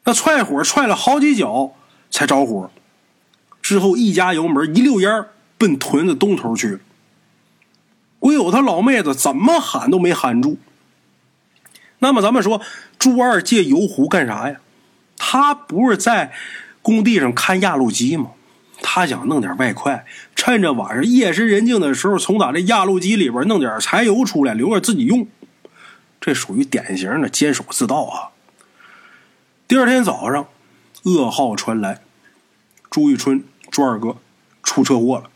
[0.04, 1.74] 那踹火踹了好几脚
[2.10, 2.70] 才着火。
[3.62, 6.80] 之后一加油门，一溜烟奔屯子东头去了。
[8.18, 10.58] 鬼友他老妹子怎么喊都没喊住。
[12.00, 12.60] 那么咱们说，
[12.98, 14.60] 朱二借油壶干啥呀？
[15.24, 16.32] 他不是在
[16.82, 18.32] 工地上看压路机吗？
[18.82, 20.04] 他想弄点外快，
[20.34, 25.28] 趁着晚上夜深人静的时候，从咱这压路机里边弄点柴油出来，留着自己用。
[26.20, 28.30] 这属于典型的监守自盗啊。
[29.68, 30.48] 第二天早上，
[31.04, 32.00] 噩耗传来，
[32.90, 34.16] 朱玉春朱二哥
[34.64, 35.30] 出车祸了。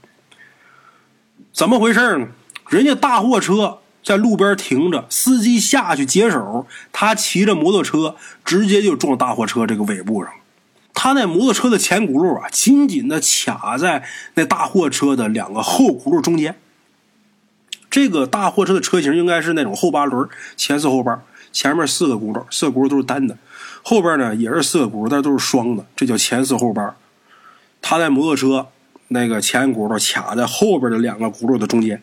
[1.52, 2.26] 怎么回事呢？
[2.68, 8.14] 人家大货车在路边停着，司机下去解手，他骑着摩托车
[8.44, 10.32] 直接就撞大货车这个尾部上。
[10.94, 16.54] 他那摩托车的前轱辘啊，紧紧的卡在那大货车的两个后轱辘中间。
[17.90, 23.36] 这个大货车的车型应该是那种后八轮，前四后八，前面四个轱辘，四个轱辘都是单的，
[23.82, 26.94] 后边呢也是四个轱辘，但都是双的，这叫前四后八。
[27.82, 28.68] 他在摩托车。
[29.08, 32.02] 那个前轱辘卡在后边的两个轱辘的中间，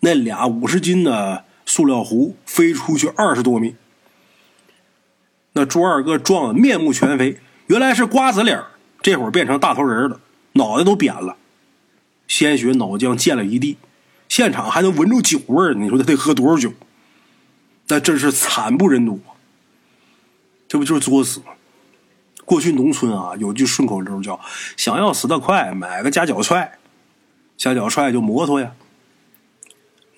[0.00, 3.76] 那俩五十斤的塑料壶飞出去二十多米。
[5.52, 8.62] 那朱二哥撞得面目全非，原来是瓜子脸
[9.02, 10.20] 这会儿变成大头人了，
[10.52, 11.36] 脑袋都扁了，
[12.26, 13.76] 鲜血脑浆溅了一地，
[14.28, 16.72] 现场还能闻着酒味儿，你说他得喝多少酒？
[17.88, 19.20] 那真是惨不忍睹，
[20.68, 21.46] 这不就是作死吗？
[22.44, 24.38] 过去农村啊，有句顺口溜叫
[24.76, 26.78] “想要死得快，买个夹脚踹”，
[27.58, 28.72] 夹脚踹就摩托呀。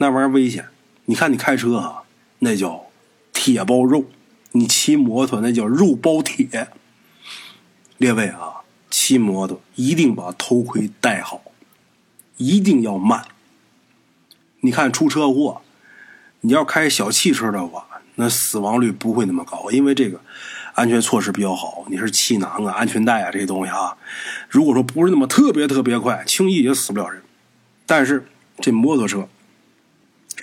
[0.02, 0.64] 那玩意儿危险，
[1.04, 2.04] 你看你开车啊，
[2.38, 2.86] 那叫
[3.34, 4.04] 铁包肉；
[4.52, 6.68] 你骑摩托那叫肉包铁。
[7.98, 11.42] 列位啊，骑摩托一定把头盔戴好，
[12.38, 13.26] 一定要慢。
[14.60, 15.60] 你看出车祸，
[16.40, 20.20] 你要开小汽车的话，那死亡率不会那么高，因为这个。
[20.74, 23.98] 安全措施比较好，你是气囊啊、安全带啊这些东西啊。
[24.48, 27.20] 如果说不是那么特别特别快，轻易也死不了人。
[27.84, 28.26] 但是
[28.60, 29.28] 这摩托车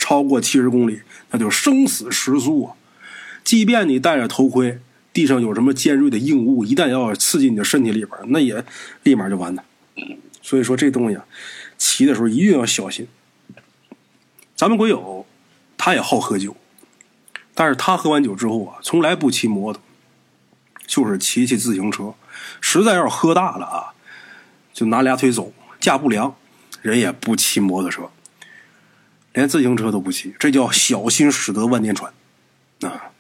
[0.08, 2.76] 超过七十公里，那就生死时速啊！
[3.44, 4.80] 即便你戴着头盔，
[5.12, 8.64] 地上有什么尖锐的硬物，一旦要刺进你的身体里边，那也
[9.04, 9.66] 立马就完了。
[10.42, 11.26] 所以说这东西啊，
[11.78, 13.06] 骑的时候一定要小心。
[14.56, 15.26] 咱们鬼友
[15.78, 16.56] 他也好喝酒，
[17.54, 19.82] 但是他喝完酒之后啊，从来不骑摩托。
[20.86, 22.14] 就是骑骑自行车，
[22.62, 23.92] 实在要是喝大了啊，
[24.74, 26.34] 就拿俩腿走，架不良，
[26.82, 28.10] 人也不骑摩托车，
[29.38, 32.12] 连自行车都不骑，这叫小心驶得万年船
[32.82, 33.12] 啊！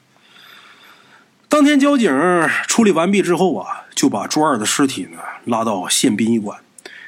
[1.47, 2.11] 当天交警
[2.65, 6.57] 处理完毕之后啊，就把朱二的尸体呢拉到县殡仪馆。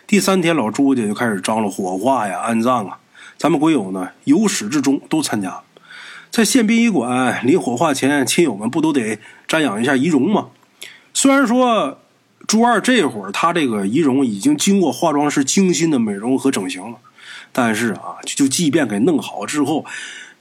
[0.06, 3.00] 第三天，老朱家就开始张罗火化呀、安葬啊。
[3.36, 5.62] 咱们鬼友呢由始至终都参加。
[6.30, 9.18] 在县殡仪馆临火化前，亲友们不都得
[9.48, 10.50] 瞻仰一下遗容吗？
[11.16, 12.00] 虽然说
[12.46, 17.00] 朱二这会儿他这个遗容已经经过化妆师精心的美容和整形了，
[17.52, 19.86] 但是啊，就即便给弄好之后，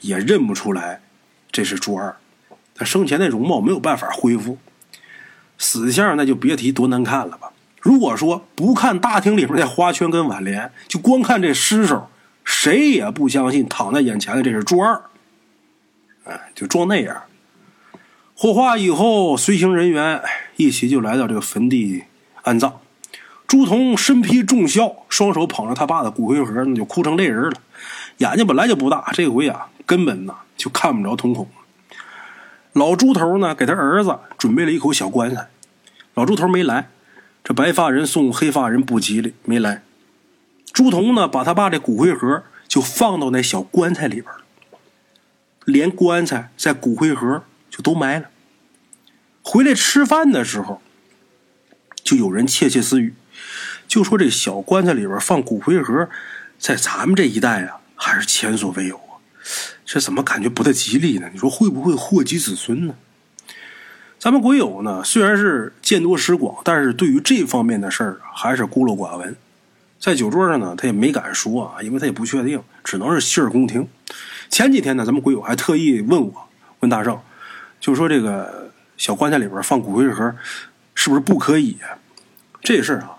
[0.00, 1.00] 也认不出来
[1.50, 2.16] 这是朱二。
[2.74, 4.58] 他生前的容貌没有办法恢复，
[5.58, 7.52] 死相那就别提多难看了吧。
[7.80, 12.08] 如果说不看大厅里面的花圈跟挽联，就光看这尸首，
[12.44, 15.02] 谁也不相信躺在眼前的这是朱二。
[16.24, 17.22] 哎，就装那样。
[18.34, 20.22] 火化以后，随行人员
[20.56, 22.04] 一起就来到这个坟地
[22.42, 22.80] 安葬。
[23.48, 27.54] 朱彤身披重孝，双手捧着他爸的骨灰盒，那就哭成泪人了。
[28.18, 31.48] 眼睛本来就不大，这回啊，根本呐就看不着瞳孔。
[32.74, 35.48] 老朱头呢，给他儿子准备了一口小棺材。
[36.12, 36.90] 老朱头没来，
[37.42, 39.82] 这白发人送黑发人不吉利，没来。
[40.70, 44.26] 朱彤呢，把他爸这骨灰盒就放到那小棺材里边。
[45.64, 48.28] 连棺材在骨灰盒就都埋了。
[49.42, 50.82] 回来吃饭的时候，
[52.04, 53.14] 就有人窃窃私语，
[53.88, 56.08] 就说这小棺材里边放骨灰盒，
[56.58, 59.18] 在咱们这一代啊，还是前所未有啊。
[59.84, 61.28] 这怎么感觉不太吉利呢？
[61.32, 62.94] 你说会不会祸及子孙呢？
[64.18, 69.34] 咱们鬼友呢，虽然是见多识广，但是对于这方面的事儿还是孤陋寡闻。
[69.98, 73.88] 在酒桌上呢，他也没敢说啊，因为他也不确定，只能是洗耳恭听。
[74.50, 76.48] 前几天呢，咱们鬼友还特意问我，
[76.80, 77.18] 问大圣，
[77.80, 80.34] 就说这个小棺材里边放骨灰盒，
[80.94, 81.78] 是不是不可以？
[82.60, 83.17] 这事儿啊，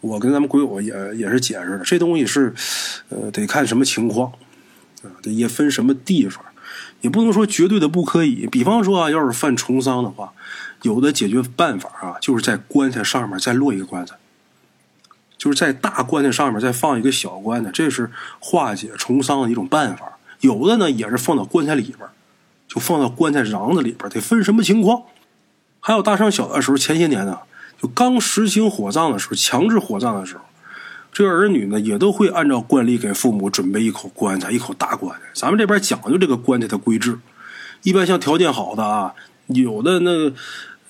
[0.00, 2.54] 我跟咱们鬼友也也是解释了，这东西是，
[3.08, 4.32] 呃，得看什么情况，
[5.02, 6.44] 啊，也分什么地方，
[7.00, 8.46] 也不能说绝对的不可以。
[8.46, 10.32] 比方说啊，要是犯重丧的话，
[10.82, 14.14] 有的解决办法啊，就是在棺材上面再落一个棺材，
[15.36, 20.18] 就是在大棺材上面再放一个小棺材，这是化解重丧的一种办法。
[20.40, 22.06] 有的呢也是放到棺材里边，
[22.68, 25.02] 就放到棺材瓤子里边，得分什么情况。
[25.80, 27.38] 还有大上小的时候，前些年呢，
[27.80, 30.42] 就刚实行火葬的时候，强制火葬的时候，
[31.12, 35.26] 这个儿女呢也都会按照惯例给父母准备一口棺材，一口大棺材。
[35.34, 37.18] 咱们这边讲究这个棺材的规制，
[37.82, 39.14] 一般像条件好的啊，
[39.46, 40.32] 有的那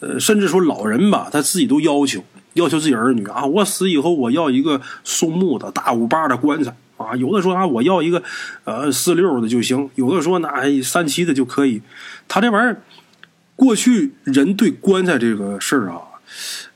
[0.00, 2.22] 呃，甚至说老人吧，他自己都要求
[2.54, 7.16] 要求自己儿女啊，我死以后我要一个松木的大五八的棺材啊。
[7.16, 8.22] 有的说啊，我要一个
[8.64, 11.82] 呃四六的就行；有的说那三七的就可以。
[12.28, 12.82] 他这玩意儿，
[13.54, 16.00] 过去人对棺材这个事儿啊，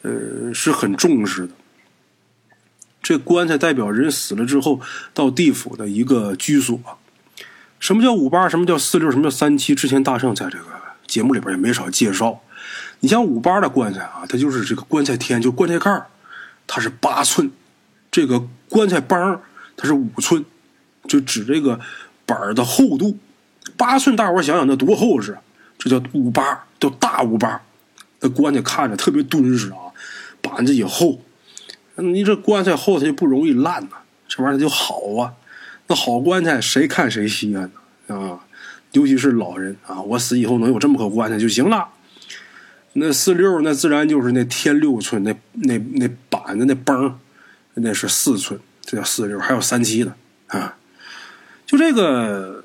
[0.03, 1.53] 呃是很重视的。
[3.03, 4.81] 这棺材代表人死了之后
[5.15, 6.79] 到地府的一个居所。
[7.79, 8.47] 什么叫五八？
[8.49, 9.11] 什么叫四六？
[9.11, 9.75] 什么叫三七？
[9.75, 10.67] 之前大圣在这个
[11.07, 12.41] 节目里边也没少介绍。
[13.01, 16.07] 你像五八的棺材啊，它就是这个棺材天，就棺材盖
[16.67, 17.49] 它是八寸；
[18.11, 19.41] 这个棺材帮
[19.77, 20.45] 它是五寸，
[21.09, 21.81] 就指这个
[22.27, 23.17] 板的厚度。
[23.79, 25.39] 八寸，大伙想想那多厚实，
[25.79, 27.63] 这叫五八，叫大五八。
[28.21, 29.93] 那棺材看着特别敦实啊，
[30.41, 31.21] 板子也厚。
[31.97, 33.97] 你这棺材厚，它就不容易烂呐，
[34.29, 35.35] 这玩意儿就好啊。
[35.87, 37.71] 那好棺材谁看谁稀罕
[38.07, 38.41] 呢啊？
[38.93, 41.89] 尤其是老人啊，我死以后能有这么个棺材就行了。
[42.95, 47.17] 那四六那自然就是那天六寸，那那那板子那崩
[47.75, 49.39] 那是四寸，这叫四六。
[49.39, 50.13] 还有三七的
[50.49, 50.77] 啊，
[51.65, 52.65] 就这个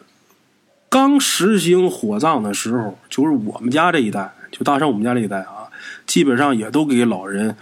[0.90, 5.68] 刚实行火葬的时候，就是我们家这一代，就大上我们家这一代啊，
[6.08, 7.58] 基本上也都给老人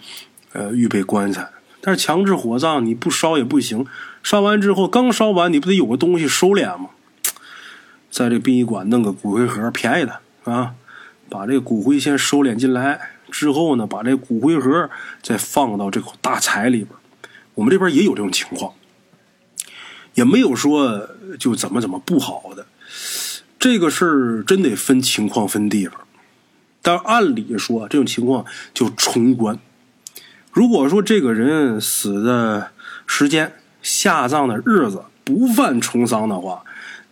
[0.52, 1.50] 呃预备棺材。
[1.82, 3.88] 但是强制火葬你不烧也不行，
[4.22, 6.92] 烧完之后刚烧完你不得有个东西收敛吗？
[8.12, 10.76] 在这殡仪馆弄个骨灰盒，便宜的啊。
[11.30, 14.88] 把这骨灰先收敛进来，之后呢，把这骨灰盒
[15.24, 16.90] 再放到这口大柴里边。
[17.56, 18.74] 我们这边也有这种情况，
[20.14, 22.68] 也没有说就怎么怎么不好的。
[23.58, 26.00] 这个事儿真得分情况分地方。
[26.84, 29.58] 但按理说，这种情况就重棺。
[30.52, 32.72] 如果说这个人死的
[33.08, 36.64] 时间、下葬的日子不犯重丧的话，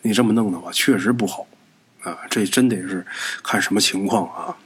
[0.04, 1.48] 你这么弄的话，确实不好。
[2.04, 3.06] 啊，这真得是
[3.44, 4.58] 看什么情况啊！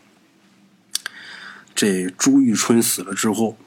[1.76, 3.58] 这朱玉春死了之后，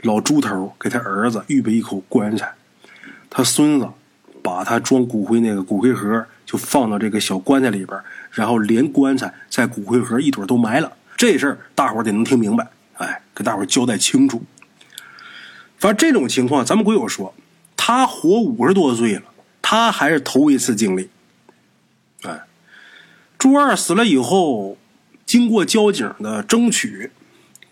[0.00, 2.52] 老朱头给他儿子预备一口棺材，
[3.30, 3.88] 他孙子
[4.42, 7.96] 把他装骨灰那个骨灰盒就放到这个小棺材里边，
[8.30, 10.92] 然后连棺材在骨灰盒一腿都埋了。
[11.16, 14.42] 这事儿大伙得能听明白，哎，给大伙交代清楚。
[15.78, 17.34] 反正这种情况，咱们鬼友说，
[17.76, 19.22] 他活五十多岁了，
[19.60, 21.10] 他还是头一次经历。
[23.38, 24.76] 朱二死了以后，
[25.24, 27.10] 经过交警的争取，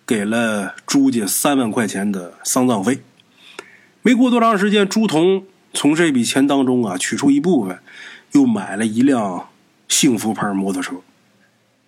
[0.07, 3.03] 给了朱家三万块钱的丧葬费。
[4.01, 5.45] 没过多长时间，朱彤
[5.75, 7.79] 从这笔钱当中啊取出一部分，
[8.33, 9.51] 又买了一辆
[9.89, 10.97] 幸福牌摩托车。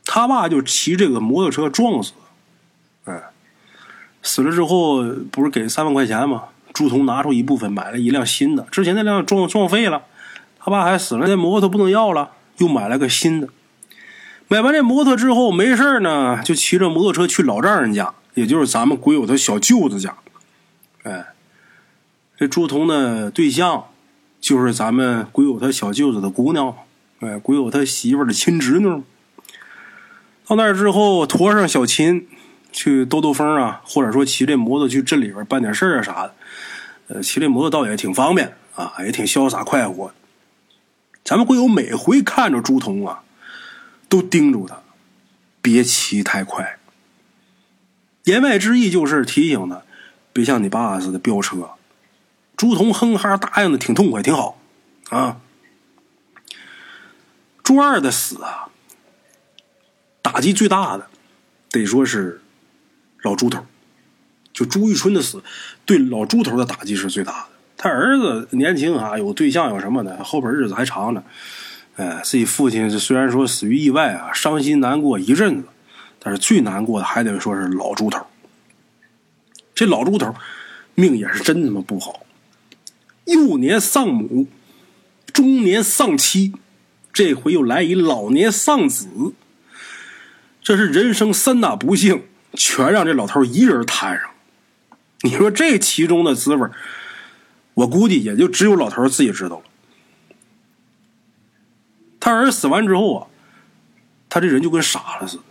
[0.05, 3.13] 他爸就骑这个摩托车撞死的。
[3.13, 3.23] 哎，
[4.23, 6.45] 死了之后不是给三万块钱吗？
[6.73, 10.03] 朱彤拿出一部分买了一辆新的，之前那辆撞撞废了，
[10.59, 13.49] 他爸还死了，那摩托不能要了，又买了个新的。
[14.47, 20.17] 买完这摩托之后，没事呢，就骑着摩托车去老丈人家，也就是咱们鬼友他小舅子家。
[21.03, 21.27] 哎，
[22.39, 23.87] 这朱彤的对象
[24.41, 26.75] 就是咱们鬼友他小舅子的姑娘，
[27.21, 29.03] 哎，鬼友他媳妇的亲侄女。
[30.47, 32.29] 到那儿之后，驮上小琴
[32.73, 36.35] 去兜兜风啊，或者说骑这摩托去镇里边办点事儿啊啥的。
[37.09, 40.13] 呃，骑这摩托倒也挺方便啊，也挺潇洒快活。
[41.25, 43.23] 咱们鬼友每回看着朱彤啊。
[44.09, 44.83] 都盯住他，
[45.63, 46.81] 别骑太快。
[48.25, 49.83] 言外之意就是提醒他，
[50.33, 51.71] 别像你爸似的飙车。
[52.57, 54.59] 朱彤哼哈答应的挺痛快，挺好
[55.11, 55.37] 啊。
[57.71, 58.67] 朱二的死啊，
[60.21, 61.07] 打击最大的
[61.71, 62.43] 得说是
[63.23, 63.65] 老朱头，
[64.53, 65.41] 就朱玉春的死，
[65.87, 67.49] 对老朱头的打击是最大的。
[67.77, 71.23] 他儿子年轻啊，有对象有什么的，后边日子还长呢。
[71.95, 75.69] 哎，自己父亲虽然说死于意外啊，伤心难过一阵子，
[76.19, 78.27] 但是最难过的还得说是老猪头。
[79.77, 80.35] 这老猪头
[80.97, 82.27] 命也是真他妈不好，
[83.27, 84.49] 幼年丧母，
[85.33, 86.53] 中年丧妻，
[87.13, 89.07] 这回又来一老年丧子，
[90.63, 94.31] 这是人生三大不幸，全让这老头一人摊上。
[95.23, 96.69] 你说这其中的滋味，
[97.75, 99.63] 我估计也就只有老头自己知道了。
[102.19, 103.27] 他儿子死完之后啊，
[104.29, 105.43] 他这人就跟傻了似的，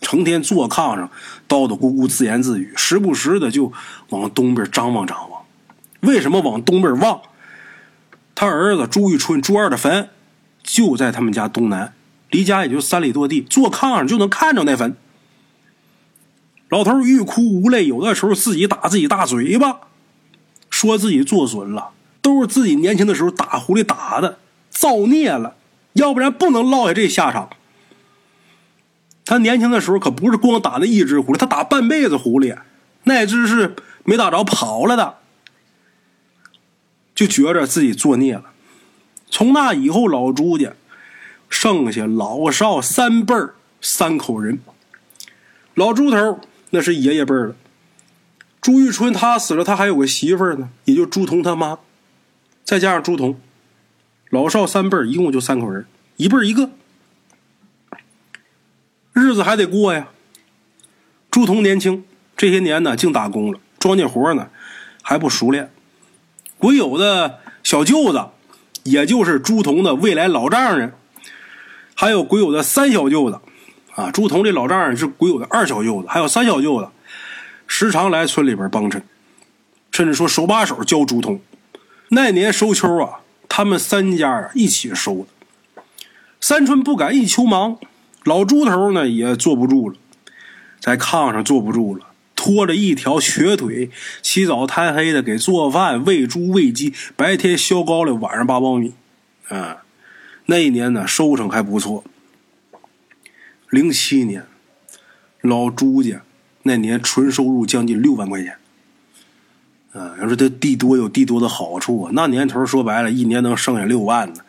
[0.00, 1.10] 成天坐炕上
[1.48, 3.72] 叨叨咕咕自言自语，时不时的就
[4.10, 5.42] 往东边张望张望。
[6.00, 7.22] 为什么往东边望？
[8.34, 10.10] 他儿子朱玉春朱二的坟
[10.62, 11.94] 就在他们家东南，
[12.30, 14.96] 离家也就三里多地，坐炕上就能看着那坟。
[16.68, 19.80] 老头欲哭无泪，有的时候自己打自己大嘴巴，
[20.70, 21.90] 说自己做损了，
[22.22, 24.38] 都是自己年轻的时候打狐狸打的，
[24.70, 25.56] 造孽了。
[25.92, 27.50] 要不然不能落下这下场。
[29.26, 32.56] 他年轻的时候可不是光打那一只狐狸，他打半辈子狐狸，
[33.04, 35.18] 那只是没打着跑了的。
[37.14, 38.51] 就觉着自己作孽了。
[39.32, 40.74] 从那以后，老朱家
[41.48, 44.60] 剩下老少三辈儿三口人。
[45.74, 47.56] 老朱头那是爷爷辈儿的，
[48.60, 51.78] 朱玉春他死了，他还有个媳妇儿呢，也就朱彤他妈，
[52.62, 53.40] 再加上朱彤，
[54.28, 55.86] 老少三辈儿一共就三口人，
[56.18, 56.70] 一辈儿一个，
[59.14, 60.08] 日子还得过呀。
[61.30, 62.04] 朱彤年轻，
[62.36, 64.50] 这些年呢净打工了，庄稼活呢
[65.00, 65.72] 还不熟练。
[66.58, 68.26] 鬼友的小舅子，
[68.84, 70.92] 也就是朱仝的未来老丈人，
[71.94, 73.40] 还有鬼友的三小舅子，
[73.94, 76.88] 啊，朱仝这老丈人是鬼友的二小舅子，还有三小舅子，
[77.66, 79.02] 时常来村里边帮衬，
[79.90, 81.38] 甚至说手把手教朱仝。
[82.08, 85.26] 那年收秋啊，他们三家一起收的。
[86.40, 87.78] 三春不敢一秋忙，
[88.24, 89.96] 老朱头呢也坐不住了。
[90.80, 92.06] 在炕上坐不住了，
[92.42, 93.88] 拖着一条瘸腿，
[94.20, 98.94] 起早贪黑的给做饭、喂猪、喂鸡，白天削高粱，晚上扒苞米。
[99.46, 99.84] 啊，
[100.46, 102.02] 那一年呢，收成还不错。
[103.70, 104.44] 零七年，
[105.40, 106.24] 老朱家
[106.64, 108.56] 那年纯收入将近六万块钱。
[109.92, 114.40] 啊，要说这地多有地多的好处啊，那年头说白了，一年能剩下六万呢，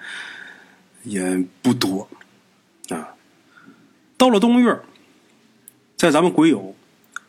[1.04, 2.10] 也不多。
[2.90, 3.14] 啊，
[4.18, 4.80] 到了冬月。
[5.96, 6.76] 在咱们鬼友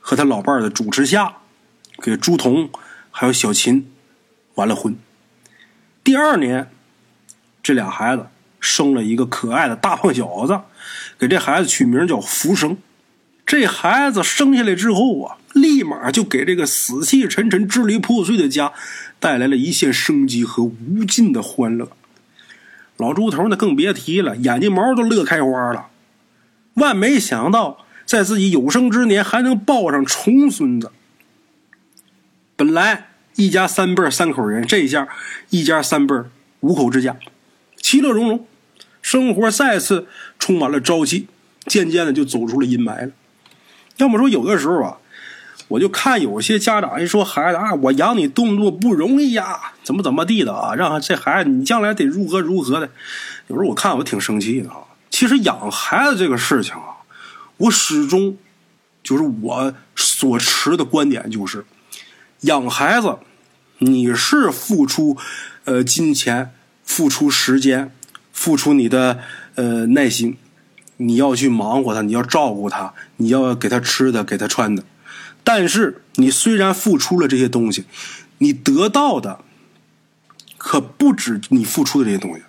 [0.07, 1.39] 和他老伴儿的主持下，
[2.03, 2.69] 给朱彤
[3.11, 3.91] 还有小琴
[4.57, 4.95] 完了婚。
[6.05, 6.71] 第二年，
[7.63, 8.27] 这俩孩子
[8.61, 10.61] 生了一个可爱的大胖小子，
[11.19, 12.77] 给这孩子取名叫福生。
[13.47, 18.75] 这孩子生下来之后啊，立马就给这个死气沉沉、支离破碎的家
[19.19, 21.89] 带来了一线生机和无尽的欢乐。
[22.99, 25.87] 老朱头那更别提了，眼睛毛都乐开花了。
[26.75, 27.84] 万没想到。
[28.07, 30.91] 在自己有生之年还能抱上重孙子。
[32.57, 35.09] 本来一家三辈三口人，这下
[35.51, 36.15] 一家三辈
[36.61, 37.17] 五口之家，
[37.77, 38.47] 其乐融融，
[39.03, 40.07] 生活再次
[40.39, 41.29] 充满了朝气。
[41.67, 43.13] 渐渐的就走出了阴霾了。
[43.97, 44.99] 要么说有的时候啊，
[45.69, 52.91] 我就看有些家长一说孩子啊，我养你多么多么不容易呀，怎么怎么地的啊，让这孩子你将来得如何如何的。
[53.47, 54.77] 有时候我看我挺生气的啊。
[55.09, 56.94] 其实养孩子这个事情啊。
[57.57, 58.37] 我始终
[59.03, 61.65] 就是我所持的观点，就是
[62.41, 63.19] 养孩子，
[63.79, 65.17] 你是付出
[65.65, 66.53] 呃金钱、
[66.83, 67.93] 付出时间、
[68.33, 69.21] 付出你的
[69.55, 70.37] 呃耐心，
[70.97, 74.85] 你要去忙活他，你要照顾他，你要给他吃的、给他穿的。
[75.43, 77.85] 但是你虽然付出了这些东西，
[78.39, 79.41] 你得到的
[80.57, 82.43] 可不止你付出的这些东西，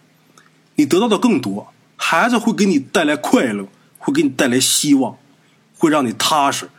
[0.75, 1.71] 你得到的更多。
[1.97, 3.67] 孩子会给你带来快乐。
[4.05, 5.17] 会给你带来希望，
[5.75, 6.69] 会让你踏实，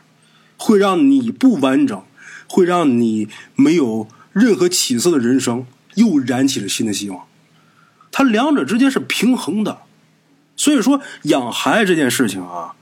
[0.55, 2.01] 会让你不完整，
[2.47, 7.25] 会让你没有任何起色的人生又燃起了新的希望。
[8.13, 9.79] 它两者之间是平衡的，
[10.55, 12.75] 所以说养孩子这件事情啊，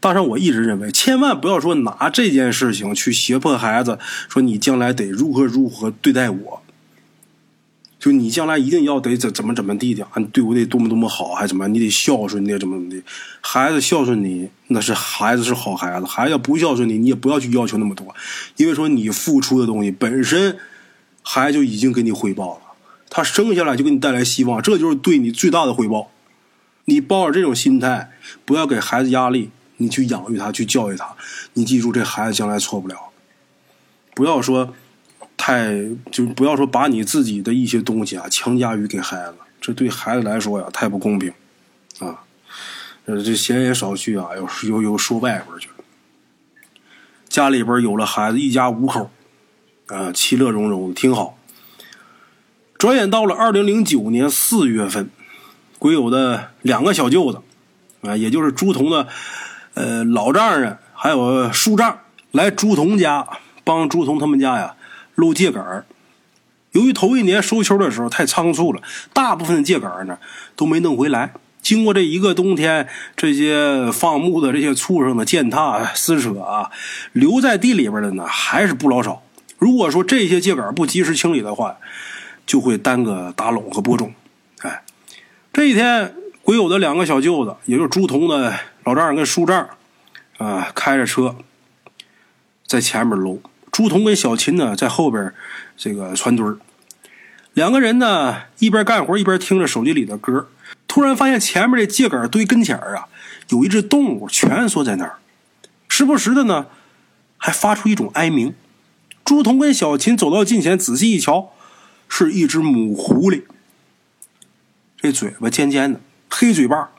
[0.00, 6.62] 大上我一直认为，千万不要说拿这件事情去胁迫孩子，说你将来得如何如何对待我。
[7.98, 13.02] 就你将来一定要得怎怎么怎么地的，你对我得多么多么好，还怎么你得孝顺，你怎么怎么地。
[13.40, 18.14] 孩子孝顺你，那是孩子是好孩子；孩子不孝顺你，你也不要去要求那么多，
[18.56, 20.56] 因为说你付出的东西本身，
[21.22, 22.60] 孩子就已经给你回报了。
[23.10, 26.12] 他生下来就给你带来希望，这就是对你最大的回报。
[26.84, 28.12] 你抱着这种心态，
[28.44, 31.16] 不要给孩子压力，你去养育他，去教育他。
[31.54, 32.96] 你记住，这孩子将来错不了。
[34.14, 34.72] 不要说。
[35.38, 35.72] 太
[36.10, 41.32] 就不要说把你自己的一些东西啊强加于给孩子，这对孩子来说呀太不公平，
[42.00, 42.20] 啊，
[43.06, 45.70] 呃这闲言少叙啊，又又又说外边去。
[47.28, 49.10] 家里边有了孩子，一家五口，
[49.86, 51.38] 啊，其乐融融的，挺好。
[52.76, 55.08] 转眼到了二零零九年四月份，
[55.78, 57.40] 鬼友的两个小舅子，
[58.02, 59.08] 啊，也就是朱彤的
[59.74, 62.00] 呃老丈人还有叔丈
[62.32, 63.26] 来朱彤家
[63.62, 64.74] 帮朱彤他们家呀。
[65.18, 65.84] 漏秸秆
[66.70, 68.80] 由于头一年收秋的时候太仓促了，
[69.12, 70.18] 大部分的秸秆呢
[70.54, 71.32] 都没弄回来。
[71.60, 76.70] 经过这一个冬天，这些放牧的这些畜生的践踏 撕扯啊，
[77.12, 79.22] 留在地里边的呢还是不老少。
[79.58, 81.78] 如果说这些秸秆不及时清理的话，
[82.46, 84.14] 就会耽搁打垄和播种。
[84.60, 84.84] 哎，
[85.52, 88.54] 这一天，鬼友的两个小舅子，也就是朱仝的
[88.84, 89.68] 老丈人跟叔丈，
[90.36, 91.34] 啊，开着车
[92.66, 93.40] 在前面搂。
[93.78, 95.32] 朱彤跟小琴呢，在后边
[95.76, 96.58] 这个串堆儿，
[97.52, 100.48] 两个人呢一边干活一边听着手机里的歌。
[100.88, 103.06] 突然发现前面这秸秆堆跟前啊，
[103.50, 105.18] 有一只动物蜷缩在那儿，
[105.88, 106.66] 时不时的呢
[107.36, 108.52] 还发出一种哀鸣。
[109.24, 111.52] 朱彤跟小琴走到近前，仔细一瞧，
[112.08, 113.44] 是一只母狐狸，
[114.96, 116.90] 这嘴巴尖尖的，黑嘴巴，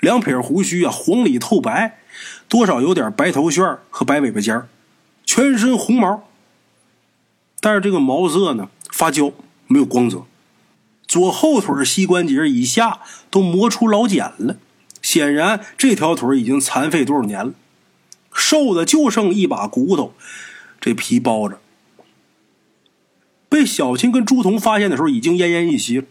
[0.00, 1.98] 两撇胡须啊，黄里透白，
[2.48, 4.66] 多少有点白头旋和白尾巴尖
[5.24, 6.28] 全身红毛，
[7.60, 9.32] 但是这个毛色呢发焦，
[9.66, 10.24] 没有光泽，
[11.06, 13.00] 左后腿膝关节以下
[13.30, 14.56] 都磨出老茧了，
[15.00, 17.54] 显然这条腿已经残废多少年了，
[18.32, 20.14] 瘦的就剩一把骨头，
[20.80, 21.60] 这皮包着。
[23.48, 26.06] 被小青跟朱仝发现的时候，已经奄奄一息了。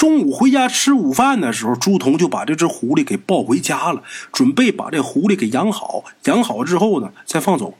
[0.00, 6.04] 中午回家吃午饭的时候，朱仝就把这只狐狸给抱回家了，准备把这狐狸给养好。
[6.24, 7.74] 养好之后呢，再放走。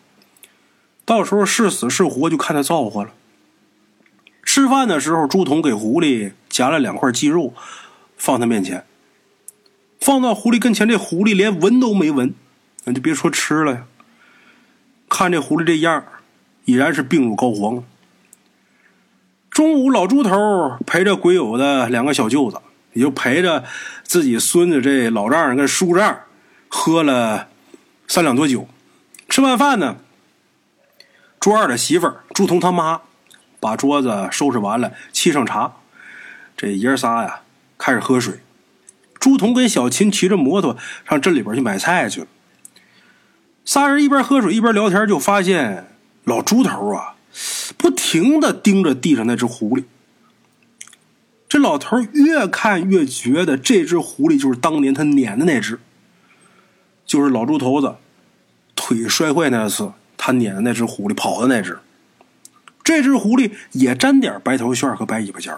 [1.07, 3.12] 到时候是死是活，就看他造化了。
[4.43, 7.55] 吃饭的时候，朱仝给狐狸夹了两块鸡肉，
[8.18, 8.85] 放他面前。
[9.99, 12.35] 放到狐狸跟前，这狐狸连闻都没闻，
[12.85, 13.85] 那就别说吃了呀。
[15.09, 16.05] 看这狐狸这样，
[16.66, 17.85] 已然是病入膏肓了。
[19.61, 22.59] 中午，老猪头陪着鬼友的两个小舅子，
[22.95, 23.63] 也就陪着
[24.03, 26.21] 自己孙子这老丈人跟叔丈
[26.67, 27.47] 喝了
[28.09, 28.67] 三两多酒。
[29.29, 29.99] 吃完饭呢，
[31.39, 33.03] 朱二的媳妇儿朱彤他妈
[33.61, 35.73] 把桌子收拾完了，沏上茶。
[36.57, 37.41] 这爷仨呀，
[37.77, 38.41] 开始喝水。
[39.19, 42.27] 朱彤跟小秦骑着摩托上镇里边去买菜去了。
[43.67, 45.93] 仨人一边喝水一边聊天，就发现
[46.25, 47.17] 老朱头啊。
[47.76, 49.85] 不停的盯着地上那只狐狸，
[51.49, 55.78] 这老头越看越觉得这只狐狸就是当年他撵的那只，
[57.07, 57.97] 就是老猪头子
[58.74, 61.78] 腿摔坏那次他撵的那只狐狸跑的那只。
[62.83, 65.57] 这只狐狸也沾点白头旋和白尾巴尖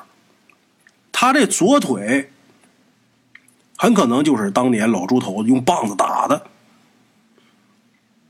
[1.13, 2.31] 他这左腿
[3.79, 6.47] 很可能就是当年老猪头子用棒子打的。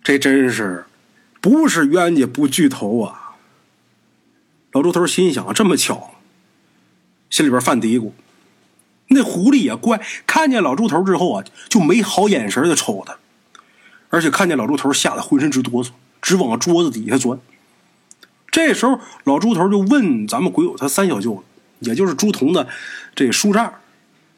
[0.05, 0.85] 这真是
[1.41, 3.22] 不是冤家不聚头啊！
[4.73, 6.15] 老猪头心想：这么巧，
[7.29, 8.13] 心里边犯嘀咕。
[9.09, 13.19] 那狐狸也怪，看见老猪头之后啊，就没好眼神的瞅他，
[14.09, 15.91] 而且看见老猪头吓得浑身直哆嗦，
[16.23, 17.39] 直往桌子底下钻。
[18.51, 22.67] 这时候，老猪头就问咱们鬼友他三小舅子，也就是朱仝的
[23.15, 23.75] 这叔丈，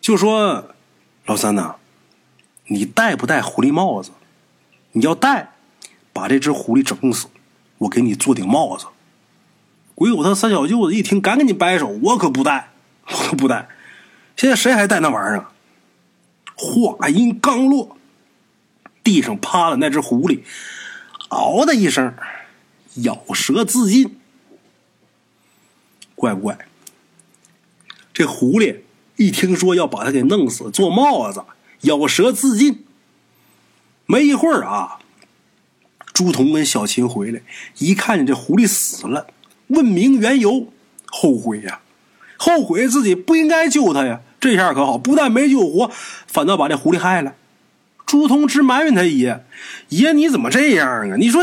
[0.01, 0.75] 就说
[1.27, 1.77] ：“老三呐，
[2.67, 4.11] 你戴不戴狐狸帽子？
[4.93, 5.53] 你要戴，
[6.13, 7.29] 把这只狐狸整死，
[7.79, 8.87] 我给你做顶帽子。”
[9.95, 12.71] 鬼友他三小舅子一听，赶紧摆手：“我可不带，
[13.07, 13.69] 我可不带！
[14.37, 15.47] 现在谁还带那玩意儿？”
[16.57, 17.97] 话音刚落，
[19.03, 20.43] 地上趴的那只狐狸，
[21.29, 22.15] 嗷的一声，
[22.97, 24.19] 咬舌自尽。
[26.15, 26.59] 怪不怪？
[28.13, 28.81] 这狐狸
[29.17, 31.45] 一听说要把他给弄死，做帽子，
[31.83, 32.85] 咬舌自尽。
[34.07, 34.99] 没一会儿啊，
[36.13, 37.41] 朱仝跟小琴回来，
[37.79, 39.27] 一看见这狐狸死了。
[39.75, 40.69] 问明缘由，
[41.07, 41.81] 后悔呀，
[42.37, 44.21] 后悔自己不应该救他呀。
[44.41, 45.91] 这下可好，不但没救活，
[46.27, 47.35] 反倒把这狐狸害了。
[48.05, 49.45] 朱通直埋怨他爷
[49.89, 51.17] ：“爷你怎么这样啊？
[51.17, 51.43] 你说，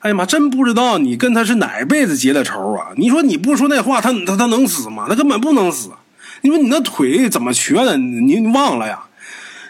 [0.00, 2.88] 哎呀妈，真不知道你跟他是哪辈子结的仇啊？
[2.96, 5.06] 你说你不说那话，他他他能死吗？
[5.08, 5.90] 他根本不能死。
[6.42, 7.96] 你说你那腿怎么瘸的？
[7.96, 9.04] 你忘了呀？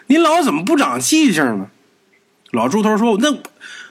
[0.07, 1.67] 你老怎么不长记性呢？”
[2.51, 3.33] 老猪头说：“那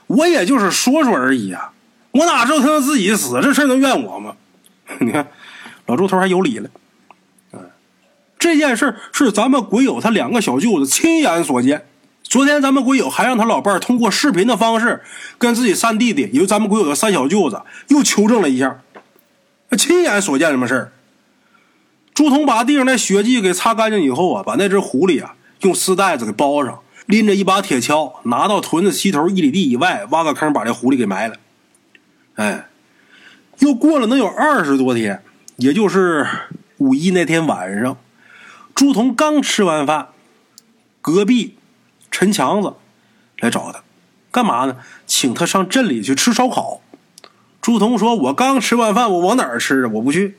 [0.05, 1.71] 我也就是说说而已啊。”
[2.11, 3.39] 我哪知道他能自己死？
[3.41, 4.35] 这事能怨我吗？
[4.99, 5.27] 你看，
[5.85, 6.69] 老猪头还有理了。
[8.39, 11.85] 这件事是咱们鬼友他两个小舅子亲眼所见。
[12.23, 15.01] 昨天咱们鬼友还让他老伴通过视频的方式
[15.37, 18.81] 跟自己三弟弟，也就咱们鬼友的三小舅子又求证了一下，
[19.77, 20.91] 亲眼所见什么事儿？
[22.13, 31.35] 朱彤把地上那血迹给擦干净以后啊，把那只狐狸啊用丝带子给包上，拎着一把铁锹，拿到屯子西头一里地以外挖个坑，把这狐狸给埋了。
[32.37, 32.67] 哎，
[33.59, 35.23] 又过了能有二十多天，
[35.55, 36.27] 也就是
[36.77, 37.97] 五一那天晚上，
[38.75, 40.09] 朱仝刚吃完饭，
[41.01, 41.57] 隔壁
[42.11, 42.73] 陈强子
[43.39, 43.81] 来找他，
[44.29, 44.77] 干嘛呢？
[45.07, 46.81] 请他上镇里去吃烧烤。
[47.59, 49.89] 朱仝说：“我刚吃完饭，我往哪儿吃啊？
[49.93, 50.37] 我不去。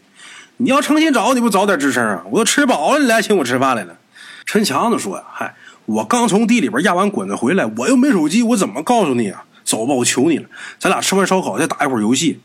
[0.59, 2.23] 你要诚心找，你不早点吱声啊？
[2.31, 3.99] 我都吃饱了，你来请我吃饭来了。”
[4.47, 10.49] 陈强子说：“呀，嗨，我刚从地里边压完滚子回来，我又没手机，我怎么告诉你啊？”走吧，我求你了，
[10.79, 12.41] 咱俩吃完烧烤再打一会儿游戏。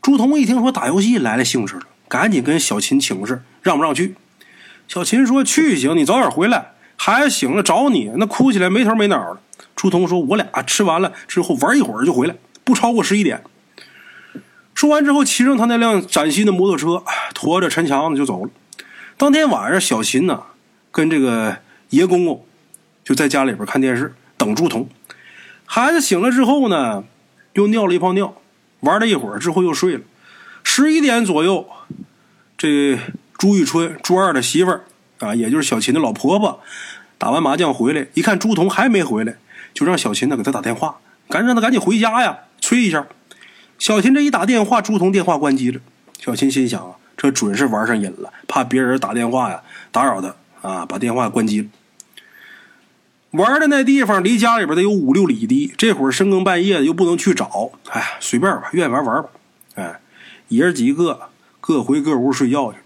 [0.00, 4.14] 朱仝一听说打游戏来了兴致了，赶紧跟小秦请示，让不让去？
[4.86, 9.40] 小秦说去行，你早点回来，孩子醒了找你，那哭起来没头没脑的。
[9.76, 12.34] 朱仝说，我俩吃完了之后玩一会儿就回来，
[12.64, 13.42] 不超过十一点。
[14.74, 18.50] 说完之后，骑上他那辆崭新的摩托车，驮着陈强子就走了。
[19.18, 20.44] 当天晚上，小秦呢
[20.90, 21.58] 跟这个
[21.90, 22.42] 爷公公
[23.04, 24.86] 就在家里边看电视，等朱仝。
[25.70, 27.04] 孩子醒了之后呢，
[27.52, 28.34] 又尿了一泡尿，
[28.80, 30.00] 玩了一会儿之后又睡了。
[30.64, 31.68] 十一点左右，
[32.56, 32.98] 这
[33.36, 34.84] 朱玉春朱二的媳妇儿
[35.18, 36.60] 啊，也就是小秦的老婆婆，
[37.18, 39.36] 打完麻将回来，一看朱彤还没回来，
[39.74, 40.96] 就让小秦呢给他打电话，
[41.28, 43.06] 赶紧让他赶紧回家呀，催一下。
[43.78, 45.78] 小秦这一打电话，朱彤电话关机了。
[46.18, 49.60] 小秦心想啊，这准是玩上瘾了，怕别人打电话呀
[49.92, 51.68] 打扰他啊，把电话关机了。
[53.32, 59.28] 玩的那地方离家里边得有五六里地，这会儿深更半夜的又不能去找，哎，随便吧，愿意玩玩吧。
[59.74, 60.00] 哎，
[60.48, 61.28] 爷儿几个
[61.60, 62.78] 各回各屋睡觉去。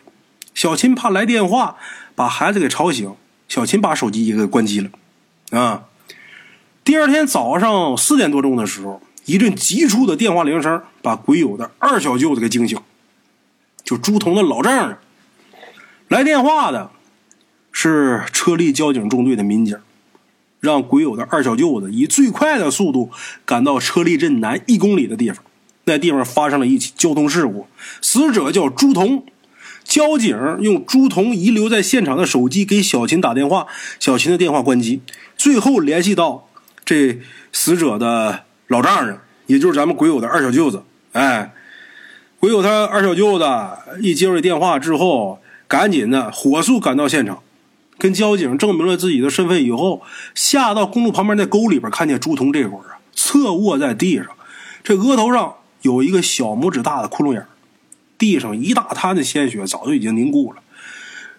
[0.53, 1.77] 小秦怕来电话
[2.15, 3.15] 把孩子给吵醒，
[3.49, 4.91] 小秦把手机也给关机了。
[5.57, 5.85] 啊，
[6.83, 12.77] 第二天早上四点多钟的时候，一阵急促的电话铃声把鬼友的二小舅子给惊醒，
[13.85, 14.99] 就朱彤的老丈人。
[16.09, 16.91] 来电话的
[17.71, 19.79] 是车力交警中队的民警。
[20.63, 23.11] 让鬼友的二小舅子以最快的速度
[23.45, 25.45] 赶到车立镇南一公里的地方，
[25.87, 27.67] 那地方发生了一起交通事故，
[28.01, 29.25] 死者叫朱彤。
[29.83, 33.67] 交警用朱彤遗留在现场的手机给小秦打电话，
[33.99, 35.01] 小秦的电话关机，
[35.37, 36.47] 最后联系到
[36.85, 37.19] 这
[37.53, 40.85] 死者的老丈人，也就是咱们鬼友的二小舅子。
[41.11, 41.53] 哎，
[42.39, 43.45] 鬼友他二小舅子
[44.01, 47.43] 一接到电话之后，赶紧的火速赶到现场。
[48.03, 50.03] 跟交警证明了自己的身份以后，
[50.35, 54.27] 下到公路旁边那沟里边，看见朱彤这会儿啊，侧卧在地上，
[54.83, 57.47] 这额头上有一个小拇指大的窟窿眼
[58.19, 60.61] 地上一大滩的鲜血早就已经凝固了，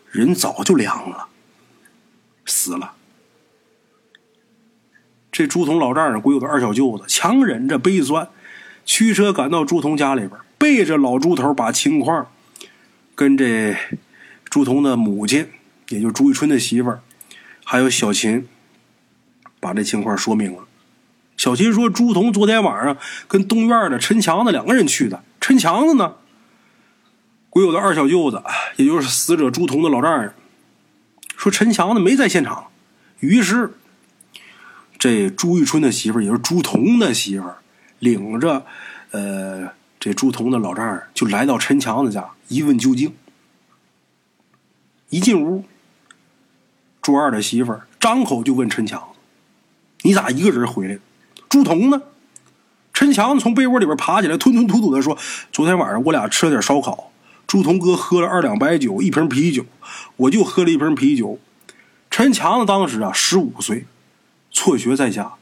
[0.09, 1.27] 人早就凉了，
[2.45, 2.93] 死了。
[5.33, 8.29] 这朱彤老丈人鬼友的二小舅子强忍着悲酸，
[8.85, 12.31] 驱车赶到朱彤家里边，背着老朱头把情况
[13.15, 13.75] 跟这
[14.45, 15.49] 朱彤的母亲。
[15.89, 17.01] 也就朱玉春的媳妇儿，
[17.63, 18.47] 还有小秦，
[19.59, 20.65] 把这情况说明了。
[21.35, 22.95] 小秦说：“朱彤昨天晚上
[23.27, 25.23] 跟东院的陈强子两个人去的。
[25.41, 26.15] 陈强子呢，
[27.49, 28.41] 鬼友的二小舅子，
[28.77, 30.33] 也就是死者朱彤的老丈人，
[31.35, 32.67] 说陈强子没在现场。
[33.19, 33.73] 于是，
[34.99, 37.57] 这朱玉春的媳妇儿，也是朱彤的媳妇儿，
[37.97, 38.65] 领着
[39.09, 39.69] 呃
[39.99, 43.13] 这朱彤的老丈人，就来到陈强子家一问究竟。
[45.09, 45.65] 一进屋。”
[47.03, 49.03] 朱二的媳妇儿张口就问陈强
[50.01, 50.97] ：“你咋一个人回来？
[51.49, 52.01] 朱彤呢？”
[52.93, 55.17] 陈强从被窝里边爬起来，吞吞吐吐的说
[55.51, 57.11] ：“昨天晚上我俩吃了点烧烤，
[57.45, 59.65] 朱彤哥喝了二两白酒，一瓶啤酒，
[60.15, 61.37] 我就喝了一瓶啤酒。”
[62.09, 63.85] 陈强子当时啊十五岁，
[64.51, 65.33] 辍学在家，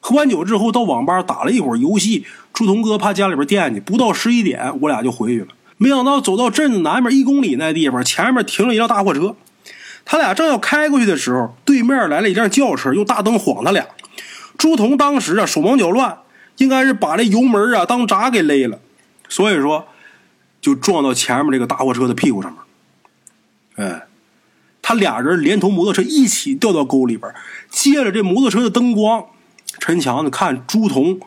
[0.00, 2.24] 喝完酒之后到网吧打了一会儿游戏。
[2.52, 5.48] 朱彤哥怕家里边惦记，不到十一点我俩就回去了。
[5.76, 9.36] 没想到走到镇子南面一公里那地方，前面停了一辆大货车。
[10.06, 13.84] 他俩正要开过去的时候，对面来了一辆轿车，用大灯晃他俩。
[14.56, 16.16] 朱彤当时啊手忙脚乱，
[16.56, 18.78] 应该是把这油门啊当闸给勒了，
[19.28, 19.88] 所以说
[20.62, 23.86] 就撞到前面这个大货车的屁股上面。
[23.86, 24.06] 哎，
[24.80, 27.30] 他俩人连同摩托车一起掉到沟里边，
[27.68, 29.26] 借着这摩托车的灯光，
[29.80, 31.20] 陈强子看朱彤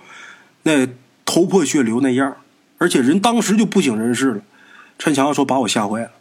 [0.64, 0.88] 那
[1.26, 2.38] 头破血流那样，
[2.78, 4.42] 而且人当时就不省人事了。
[4.98, 6.12] 陈强说：“把我吓坏了。”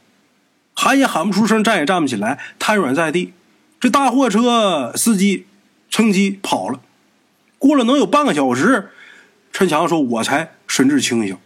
[0.80, 3.32] 喊也喊不出声，站也站不起来，瘫软在地。
[3.80, 5.44] 这大货车司机
[5.90, 6.78] 趁机跑了。
[7.58, 8.90] 过了能有半个小时，
[9.52, 11.36] 陈强说：“我才神志清醒，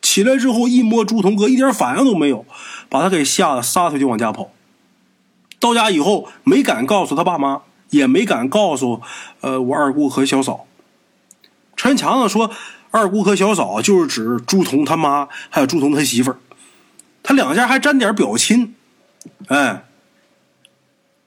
[0.00, 2.46] 起来之后一摸朱彤哥，一点反应都没有，
[2.88, 4.52] 把他给吓得撒腿就往家跑。
[5.58, 9.02] 到家以后没敢告诉他爸妈，也没敢告诉
[9.40, 10.66] 呃我二姑和小嫂。
[11.74, 12.52] 陈强子说，
[12.92, 16.38] 二姑和小嫂就是指朱彤他妈，还有朱彤他媳妇儿。”
[17.28, 18.74] 他两家还沾点表亲，
[19.48, 19.84] 哎，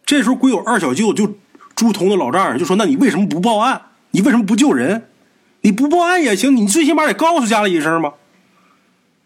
[0.04, 1.38] 这时候鬼友二小舅就
[1.76, 3.80] 朱彤的老丈人就说：“那你为什么不报案？
[4.10, 5.08] 你为什么不救人？
[5.62, 8.16] 你不报案也行，你最起码得告诉家里一声吧。”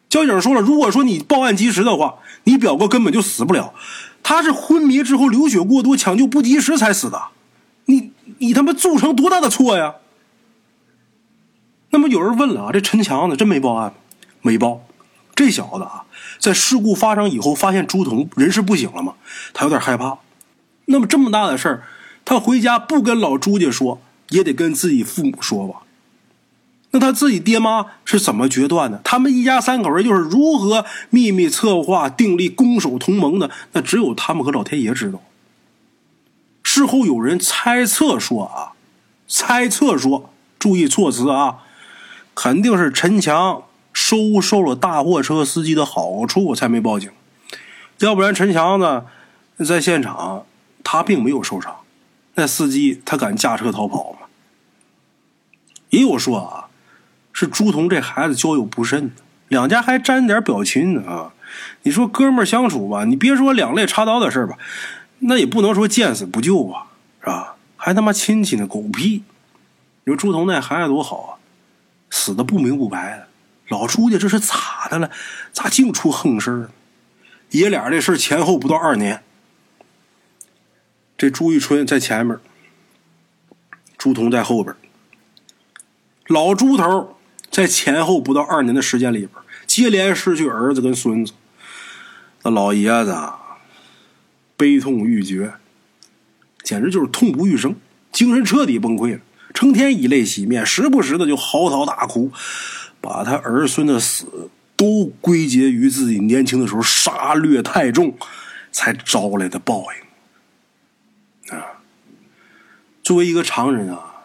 [0.09, 3.73] 交警说了：“如果说你报案及时的话，你表哥根本就死不了，
[4.21, 7.29] 他是昏迷之后流血过多，抢救不及时才死的。
[7.85, 9.95] 你你他妈铸成多大的错呀？”
[11.91, 13.93] 那么有人问了啊，这陈强子真没报案？
[14.41, 14.81] 没报。
[15.33, 16.05] 这小子啊，
[16.45, 19.15] 在事故发生以后，发现朱彤人事不省了嘛，
[19.51, 20.19] 他有点害怕。
[20.85, 21.83] 那么这么大的事儿，
[22.23, 25.79] 他回家不跟老朱家说，也得跟自己父母说吧？
[26.91, 29.01] 那他自己爹妈是怎么决断的？
[29.03, 33.49] 他们一家三口人又是如何秘密策划、订立攻守同盟的？
[33.71, 35.19] 那只有他们和老天爷知道。
[36.61, 38.73] 事后有人猜测说啊，
[39.27, 40.29] 猜测说，
[40.59, 41.63] 注意措辞啊，
[42.35, 43.63] 肯定是陈强。
[44.07, 47.09] 收受了大货车司机的好处，才没报警。
[47.97, 50.45] 要不然，陈强子在现场，
[50.83, 51.75] 他并没有受伤。
[52.35, 54.27] 那司机他敢驾车逃跑吗？
[55.89, 56.69] 也有说啊，
[57.33, 59.11] 是朱彤这孩子交友不慎，
[59.47, 61.33] 两家还沾点表亲呢啊！
[61.81, 64.59] 你说哥们儿相处吧，你别说两肋插刀的事吧，
[65.17, 66.85] 那也不能说见死不救啊，
[67.21, 67.55] 是吧？
[67.75, 69.23] 还他妈亲戚呢，狗屁！
[70.03, 71.29] 你说朱彤那孩子多好啊，
[72.11, 73.27] 死的不明不白的。
[73.67, 75.09] 老朱家这是咋的了？
[75.51, 76.69] 咋净出横事儿？
[77.51, 79.23] 爷俩这事前后不到二年。
[81.17, 82.37] 这朱玉春在前面，
[83.97, 84.75] 朱彤在后边。
[86.27, 87.17] 老朱头
[87.49, 89.31] 在前后不到二年的时间里边，
[89.65, 91.33] 接连失去儿子跟孙子，
[92.43, 93.15] 那老爷子
[94.57, 95.53] 悲痛欲绝，
[96.63, 97.75] 简直就是痛不欲生，
[98.11, 99.21] 精神彻底崩溃了，
[99.53, 102.31] 成天以泪洗面，时不时的就嚎啕大哭。
[103.05, 108.17] 把他儿孙的死都归结于自己年轻的时候杀掠太重，
[108.71, 111.55] 才招来的报应。
[111.55, 111.79] 啊，
[113.03, 114.23] 作为一个常人啊，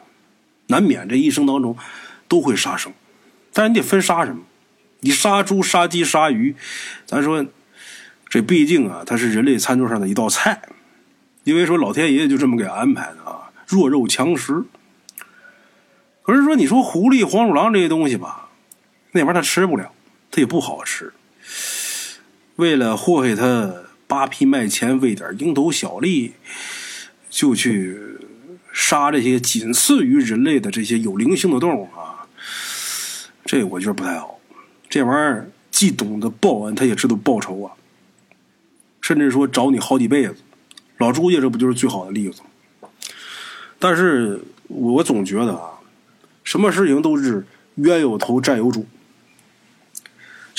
[0.68, 1.76] 难免这一生当中
[2.26, 2.91] 都会杀生，
[3.53, 4.45] 但你得分杀什么。
[5.01, 6.57] 你杀猪、杀鸡、杀鱼，
[7.05, 7.45] 咱说
[8.31, 10.62] 这毕竟啊，它是人类餐桌上的一道菜，
[11.45, 14.64] 因为说老天爷就这么给安排的啊，弱肉强食。
[16.22, 18.39] 可是说你说狐狸、黄鼠狼这些东西吧。
[19.13, 19.93] 那玩意儿他吃不了，
[20.31, 21.13] 他也不好吃。
[22.57, 26.35] 为了祸害他扒皮卖钱，为点蝇头小利，
[27.29, 27.99] 就去
[28.73, 32.27] 杀这些仅次于人类的这些有灵性的动物啊！
[33.45, 34.39] 这我觉得不太好。
[34.89, 37.73] 这玩意儿既懂得报恩，他也知道报仇啊，
[39.01, 40.37] 甚至说找你好几辈子。
[40.99, 42.43] 老朱家这不就是最好的例子？
[43.79, 45.81] 但是我总觉得啊，
[46.45, 47.47] 什么事情都是
[47.77, 48.87] 冤有头债有主。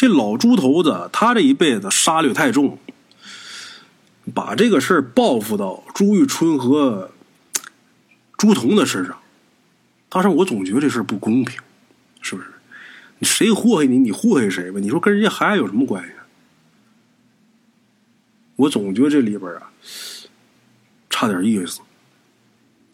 [0.02, 2.80] 这老猪头子，他这一辈子杀掠太重，
[4.34, 7.12] 把这个事儿报复到朱玉春和
[8.36, 9.16] 朱彤的身上。
[10.10, 11.62] 但是我总觉得这事不公平，
[12.20, 12.47] 是不是？
[13.22, 14.80] 谁祸害你，你祸害谁吧？
[14.80, 16.12] 你说跟人家孩子有什么关系？
[18.56, 19.72] 我总觉得这里边啊，
[21.12, 21.80] 差点意思。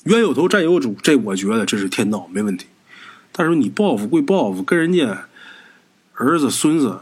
[0.03, 2.66] 冤有头债有主，这我觉得这是天道，没问题。
[3.32, 5.26] 但是你报复归报复，跟人家。
[6.18, 6.99] 儿子、孙子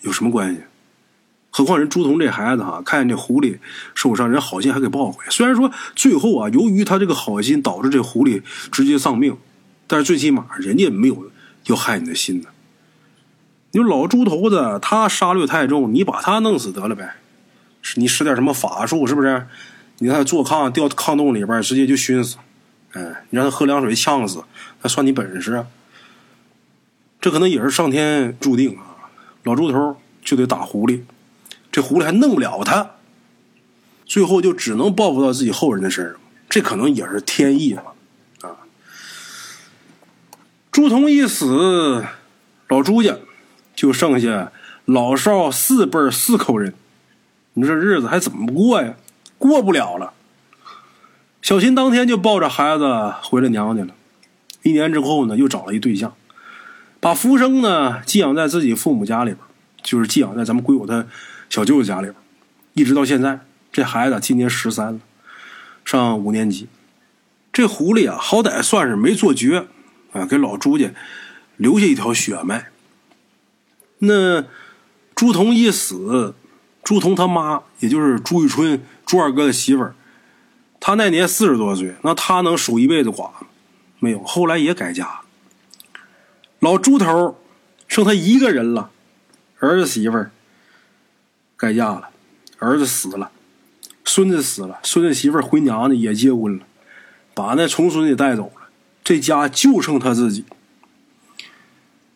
[0.00, 0.62] 有什么关系？
[1.50, 3.58] 何况人朱彤这孩子哈，看见这狐狸
[3.94, 5.30] 受伤，人好心还给抱回来。
[5.30, 9.36] 虽然说最后啊，由于他这个好心导致这狐狸直接丧命，
[9.86, 11.30] 但是最起码人家没有
[11.66, 12.48] 要害你的心呢。
[13.72, 17.16] 你说老猪头子他杀戮太重，你把他弄死得了呗？
[17.96, 19.46] 你使点什么法术是不是？
[19.98, 22.36] 你让他坐炕掉炕洞里边，直接就熏死。
[22.92, 24.42] 哎，你让他喝凉水呛死，
[24.80, 25.66] 那算你本事啊？
[27.22, 28.98] 这可能也是上天注定啊！
[29.44, 31.02] 老猪头就得打狐狸，
[31.70, 32.96] 这狐狸还弄不了他，
[34.04, 36.16] 最后就只能报复到自己后人的身上。
[36.48, 37.94] 这可能也是天意吧？
[38.40, 38.66] 啊！
[40.72, 42.04] 朱仝一死，
[42.66, 43.16] 老朱家
[43.76, 44.50] 就剩下
[44.84, 46.74] 老少四辈四口人，
[47.54, 48.96] 你说这日子还怎么过呀？
[49.38, 50.12] 过不了了。
[51.40, 53.94] 小琴当天就抱着孩子回了娘家了。
[54.62, 56.12] 一年之后呢，又找了一对象。
[57.02, 59.38] 把福生呢寄养在自己父母家里边，
[59.82, 61.04] 就是寄养在咱们归友他
[61.50, 62.14] 小舅子家里边，
[62.74, 63.40] 一直到现在。
[63.72, 65.00] 这孩子今年十三了，
[65.84, 66.68] 上五年级。
[67.52, 69.66] 这狐狸啊，好歹算是没做绝
[70.12, 70.92] 啊，给老朱家
[71.56, 72.68] 留下一条血脉。
[73.98, 74.42] 那
[75.16, 76.36] 朱仝一死，
[76.84, 79.96] 朱仝他妈，也就是朱玉春朱二哥的媳妇儿，
[80.78, 83.30] 他那年四十多岁，那他能守一辈子寡？
[83.98, 85.21] 没有，后来也改嫁。
[86.62, 87.36] 老猪头
[87.88, 88.92] 剩他一个人了，
[89.58, 90.30] 儿子媳妇儿
[91.56, 92.10] 改嫁了，
[92.60, 93.32] 儿子死了，
[94.04, 96.64] 孙子死了，孙子媳妇儿回娘家也结婚了，
[97.34, 98.68] 把那重孙也带走了，
[99.02, 100.44] 这家就剩他自己。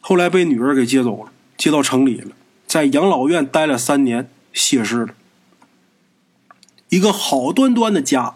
[0.01, 2.31] 后来被女儿给接走了，接到城里了，
[2.69, 5.15] 在养老院待了三年，谢世了。
[6.91, 8.33] 一个好端端的家，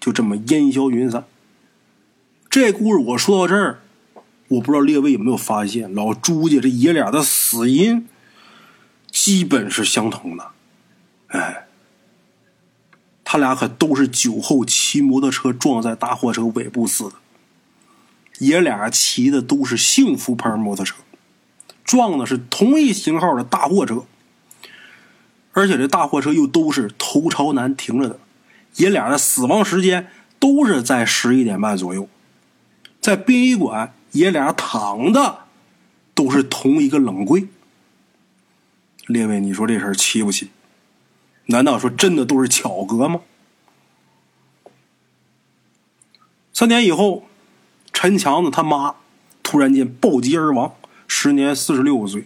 [0.00, 1.26] 就这么烟消云散。
[2.48, 3.81] 这故事我说到这儿。
[4.52, 8.06] 我不知道列位有没有发现，老朱家这爷俩的死因
[9.10, 10.50] 基本是相同的。
[11.28, 11.66] 哎，
[13.24, 17.12] 他俩可都是酒后骑摩托车撞在大货车尾部死的。
[18.40, 20.96] 爷俩骑的都是幸福牌摩托车，
[21.84, 24.04] 撞的是同一型号的大货车，
[25.52, 28.18] 而且这大货车又都是头朝南停着的。
[28.76, 32.08] 爷俩的死亡时间都是在十一点半左右，
[33.00, 33.94] 在殡仪馆。
[34.12, 35.40] 爷俩躺的
[36.14, 37.48] 都是同一个冷柜，
[39.06, 40.50] 列位，你说这事儿奇不奇？
[41.46, 43.20] 难道说真的都是巧合吗？
[46.52, 47.26] 三年以后，
[47.92, 48.94] 陈强子他妈
[49.42, 50.74] 突然间暴疾而亡，
[51.08, 52.24] 时年四十六岁。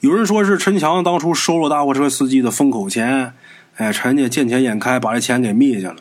[0.00, 3.34] 有人说是陈强当初收了大货车司机的封口钱，
[3.76, 5.96] 哎，陈家见钱眼开把这钱给密去了。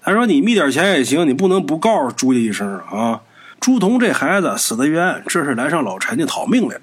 [0.00, 3.22] 他说：“你密点钱也行，你不能不告诉朱家一声啊！
[3.66, 6.82] 朱彤这孩子死的冤，这是来上老陈家讨命来了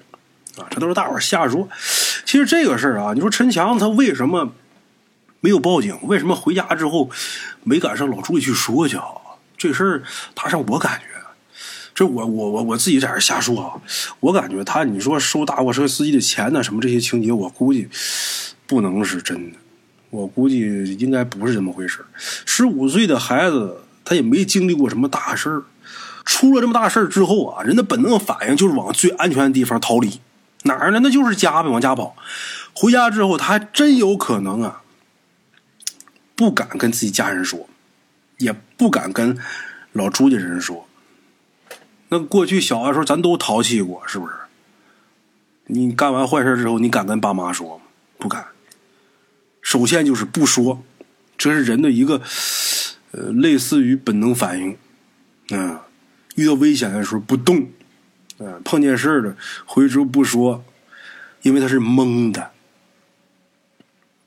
[0.58, 0.68] 啊！
[0.68, 1.66] 这都是大伙瞎说。
[2.26, 4.52] 其实这个事儿啊，你说陈强他为什么
[5.40, 5.98] 没有报警？
[6.02, 7.08] 为什么回家之后
[7.62, 9.06] 没敢上老朱家去说去啊？
[9.56, 10.02] 这事儿，
[10.34, 11.06] 他让我感觉。”
[11.94, 13.80] 这我我我我自己在这瞎说啊！
[14.20, 17.88] 我感觉他你说收大货车司机的钱呢，什么这些情节，我估计
[18.66, 19.56] 不能是真的。
[20.10, 22.04] 我估计应该不是这么回事
[22.44, 25.62] 十五岁的孩子，他也没经历过什么大事儿。
[26.24, 30.20] 出了这么大事之后啊，人的本能反应就是往最安全的地方逃离。
[30.64, 31.00] 哪儿呢？
[31.02, 32.16] 那就是家呗，往家跑。
[32.74, 34.82] 回家之后，他还真有可能啊，
[36.34, 37.68] 不敢跟自己家人说，
[38.38, 39.38] 也不敢跟
[39.92, 40.88] 老朱家人说。
[42.08, 44.32] 那过去小的时候，咱都淘气过，是不是？
[45.66, 47.84] 你干完坏事之后，你敢跟爸妈说吗？
[48.18, 48.46] 不敢。
[49.60, 50.82] 首先就是不说，
[51.36, 52.20] 这是人的一个
[53.12, 54.76] 呃，类似于本能反应。
[55.50, 55.78] 嗯，
[56.34, 57.68] 遇到危险的时候不动，
[58.64, 60.64] 碰见事儿了回头不说，
[61.42, 62.50] 因为他是懵的。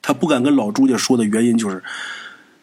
[0.01, 1.83] 他不敢跟老朱家说的原因就是，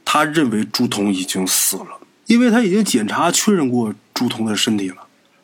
[0.03, 4.97] 他认为朱彤已经死了，因为他已经检查确认过朱彤的身体了。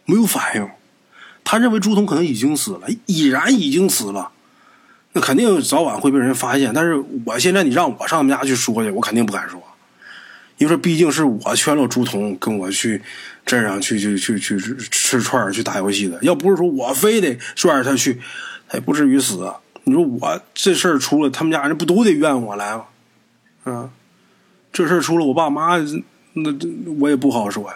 [0.07, 0.67] 没有反应，
[1.45, 4.33] 他认为朱彤可能已经死了，已然已经死了，
[5.13, 6.73] 那肯定早晚会被人发现。
[6.73, 6.95] 但是
[7.27, 9.63] 我现在你让我上他们家去说去，我肯定不敢说，
[10.57, 13.03] 因为毕竟是我劝了朱彤跟我去
[13.51, 14.61] 镇上去去去去
[14.93, 16.17] 吃串去打游戏的。
[16.23, 18.21] 要不是说我非得拽着他去，
[18.69, 19.53] 他也不至于死。
[19.83, 22.85] 你说我这事儿出了，他们家人不都得怨我来吗？
[23.65, 23.91] 啊，
[24.73, 25.77] 这事儿出了，我爸妈
[26.35, 26.55] 那
[27.01, 27.69] 我也不好说。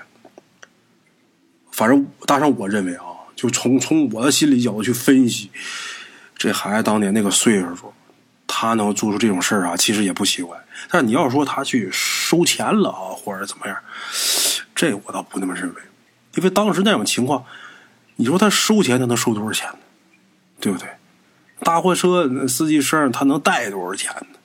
[1.72, 5.51] 反正大圣，我认为啊，就从从我的心理角度去分析，
[6.37, 7.93] 这孩子当年那个岁数，
[8.47, 10.57] 他能做出这种事儿啊，其实也不奇怪。
[10.89, 13.77] 但你要说他去收钱了啊，或者怎么样，
[14.75, 15.81] 这我倒不那么认为，
[16.35, 17.45] 因为当时那种情况，
[18.16, 19.79] 你说他收钱，他能收多少钱呢？
[20.61, 20.89] 对不对？
[21.61, 24.39] 大货车司机身上他能带多少钱呢？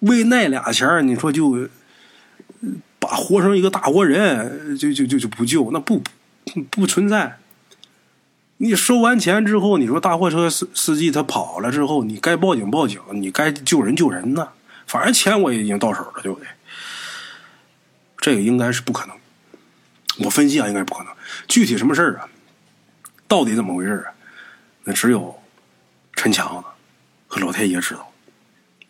[0.00, 1.68] 为那俩钱你说就
[2.98, 6.02] 把活成一个大活人，就就就就不救，那不。
[6.70, 7.38] 不存在。
[8.56, 14.48] 你收完钱之后，你说大货车司司机他跑了之后，你该报警报警，你该救人救人呢。
[14.86, 16.48] 反正钱我也已经到手了，对不对？
[18.18, 19.16] 这个应该是不可能。
[20.18, 21.12] 我分析啊，应该不可能。
[21.48, 22.28] 具体什么事儿啊？
[23.26, 24.12] 到底怎么回事啊？
[24.84, 25.40] 那只有
[26.14, 26.62] 陈强
[27.26, 28.12] 和老天爷知道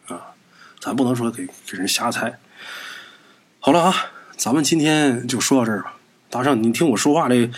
[0.09, 0.21] 啊。
[0.81, 2.39] 咱不能说给给人瞎猜。
[3.61, 3.95] 好了啊，
[4.37, 5.95] 咱们今天就说到这儿吧。
[6.29, 7.49] 大圣，你听我说话，这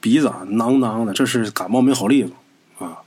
[0.00, 2.98] 鼻子啊囔囔的，这是感冒没好利索啊。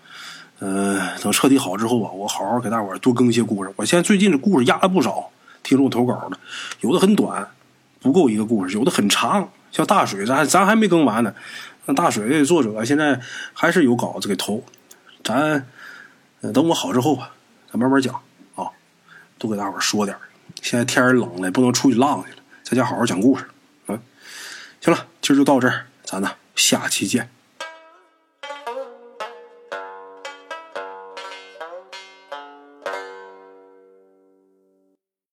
[0.59, 3.74] 嗯，等彻底好之后啊，我好好给大伙多更一些故事。
[3.76, 5.30] 我现在最近这故事压了不少，
[5.63, 6.39] 听众投稿的，
[6.80, 7.45] 有的很短，
[7.99, 11.36] 不够一个故事；有的很长，像大水，咱咱还没更完呢。
[11.84, 13.19] 那大水作者现在
[13.53, 14.63] 还是有稿子给投，
[15.21, 15.67] 咱
[16.53, 17.32] 等我好之后吧，
[17.69, 18.15] 咱慢慢讲
[18.55, 18.71] 啊，
[19.38, 20.15] 多给大伙说点
[20.61, 23.43] 现在天冷了，不能出去浪去了，在家好好讲故事。
[23.88, 23.99] 嗯
[24.80, 27.30] 行了，今儿就到这儿，咱呢下期见。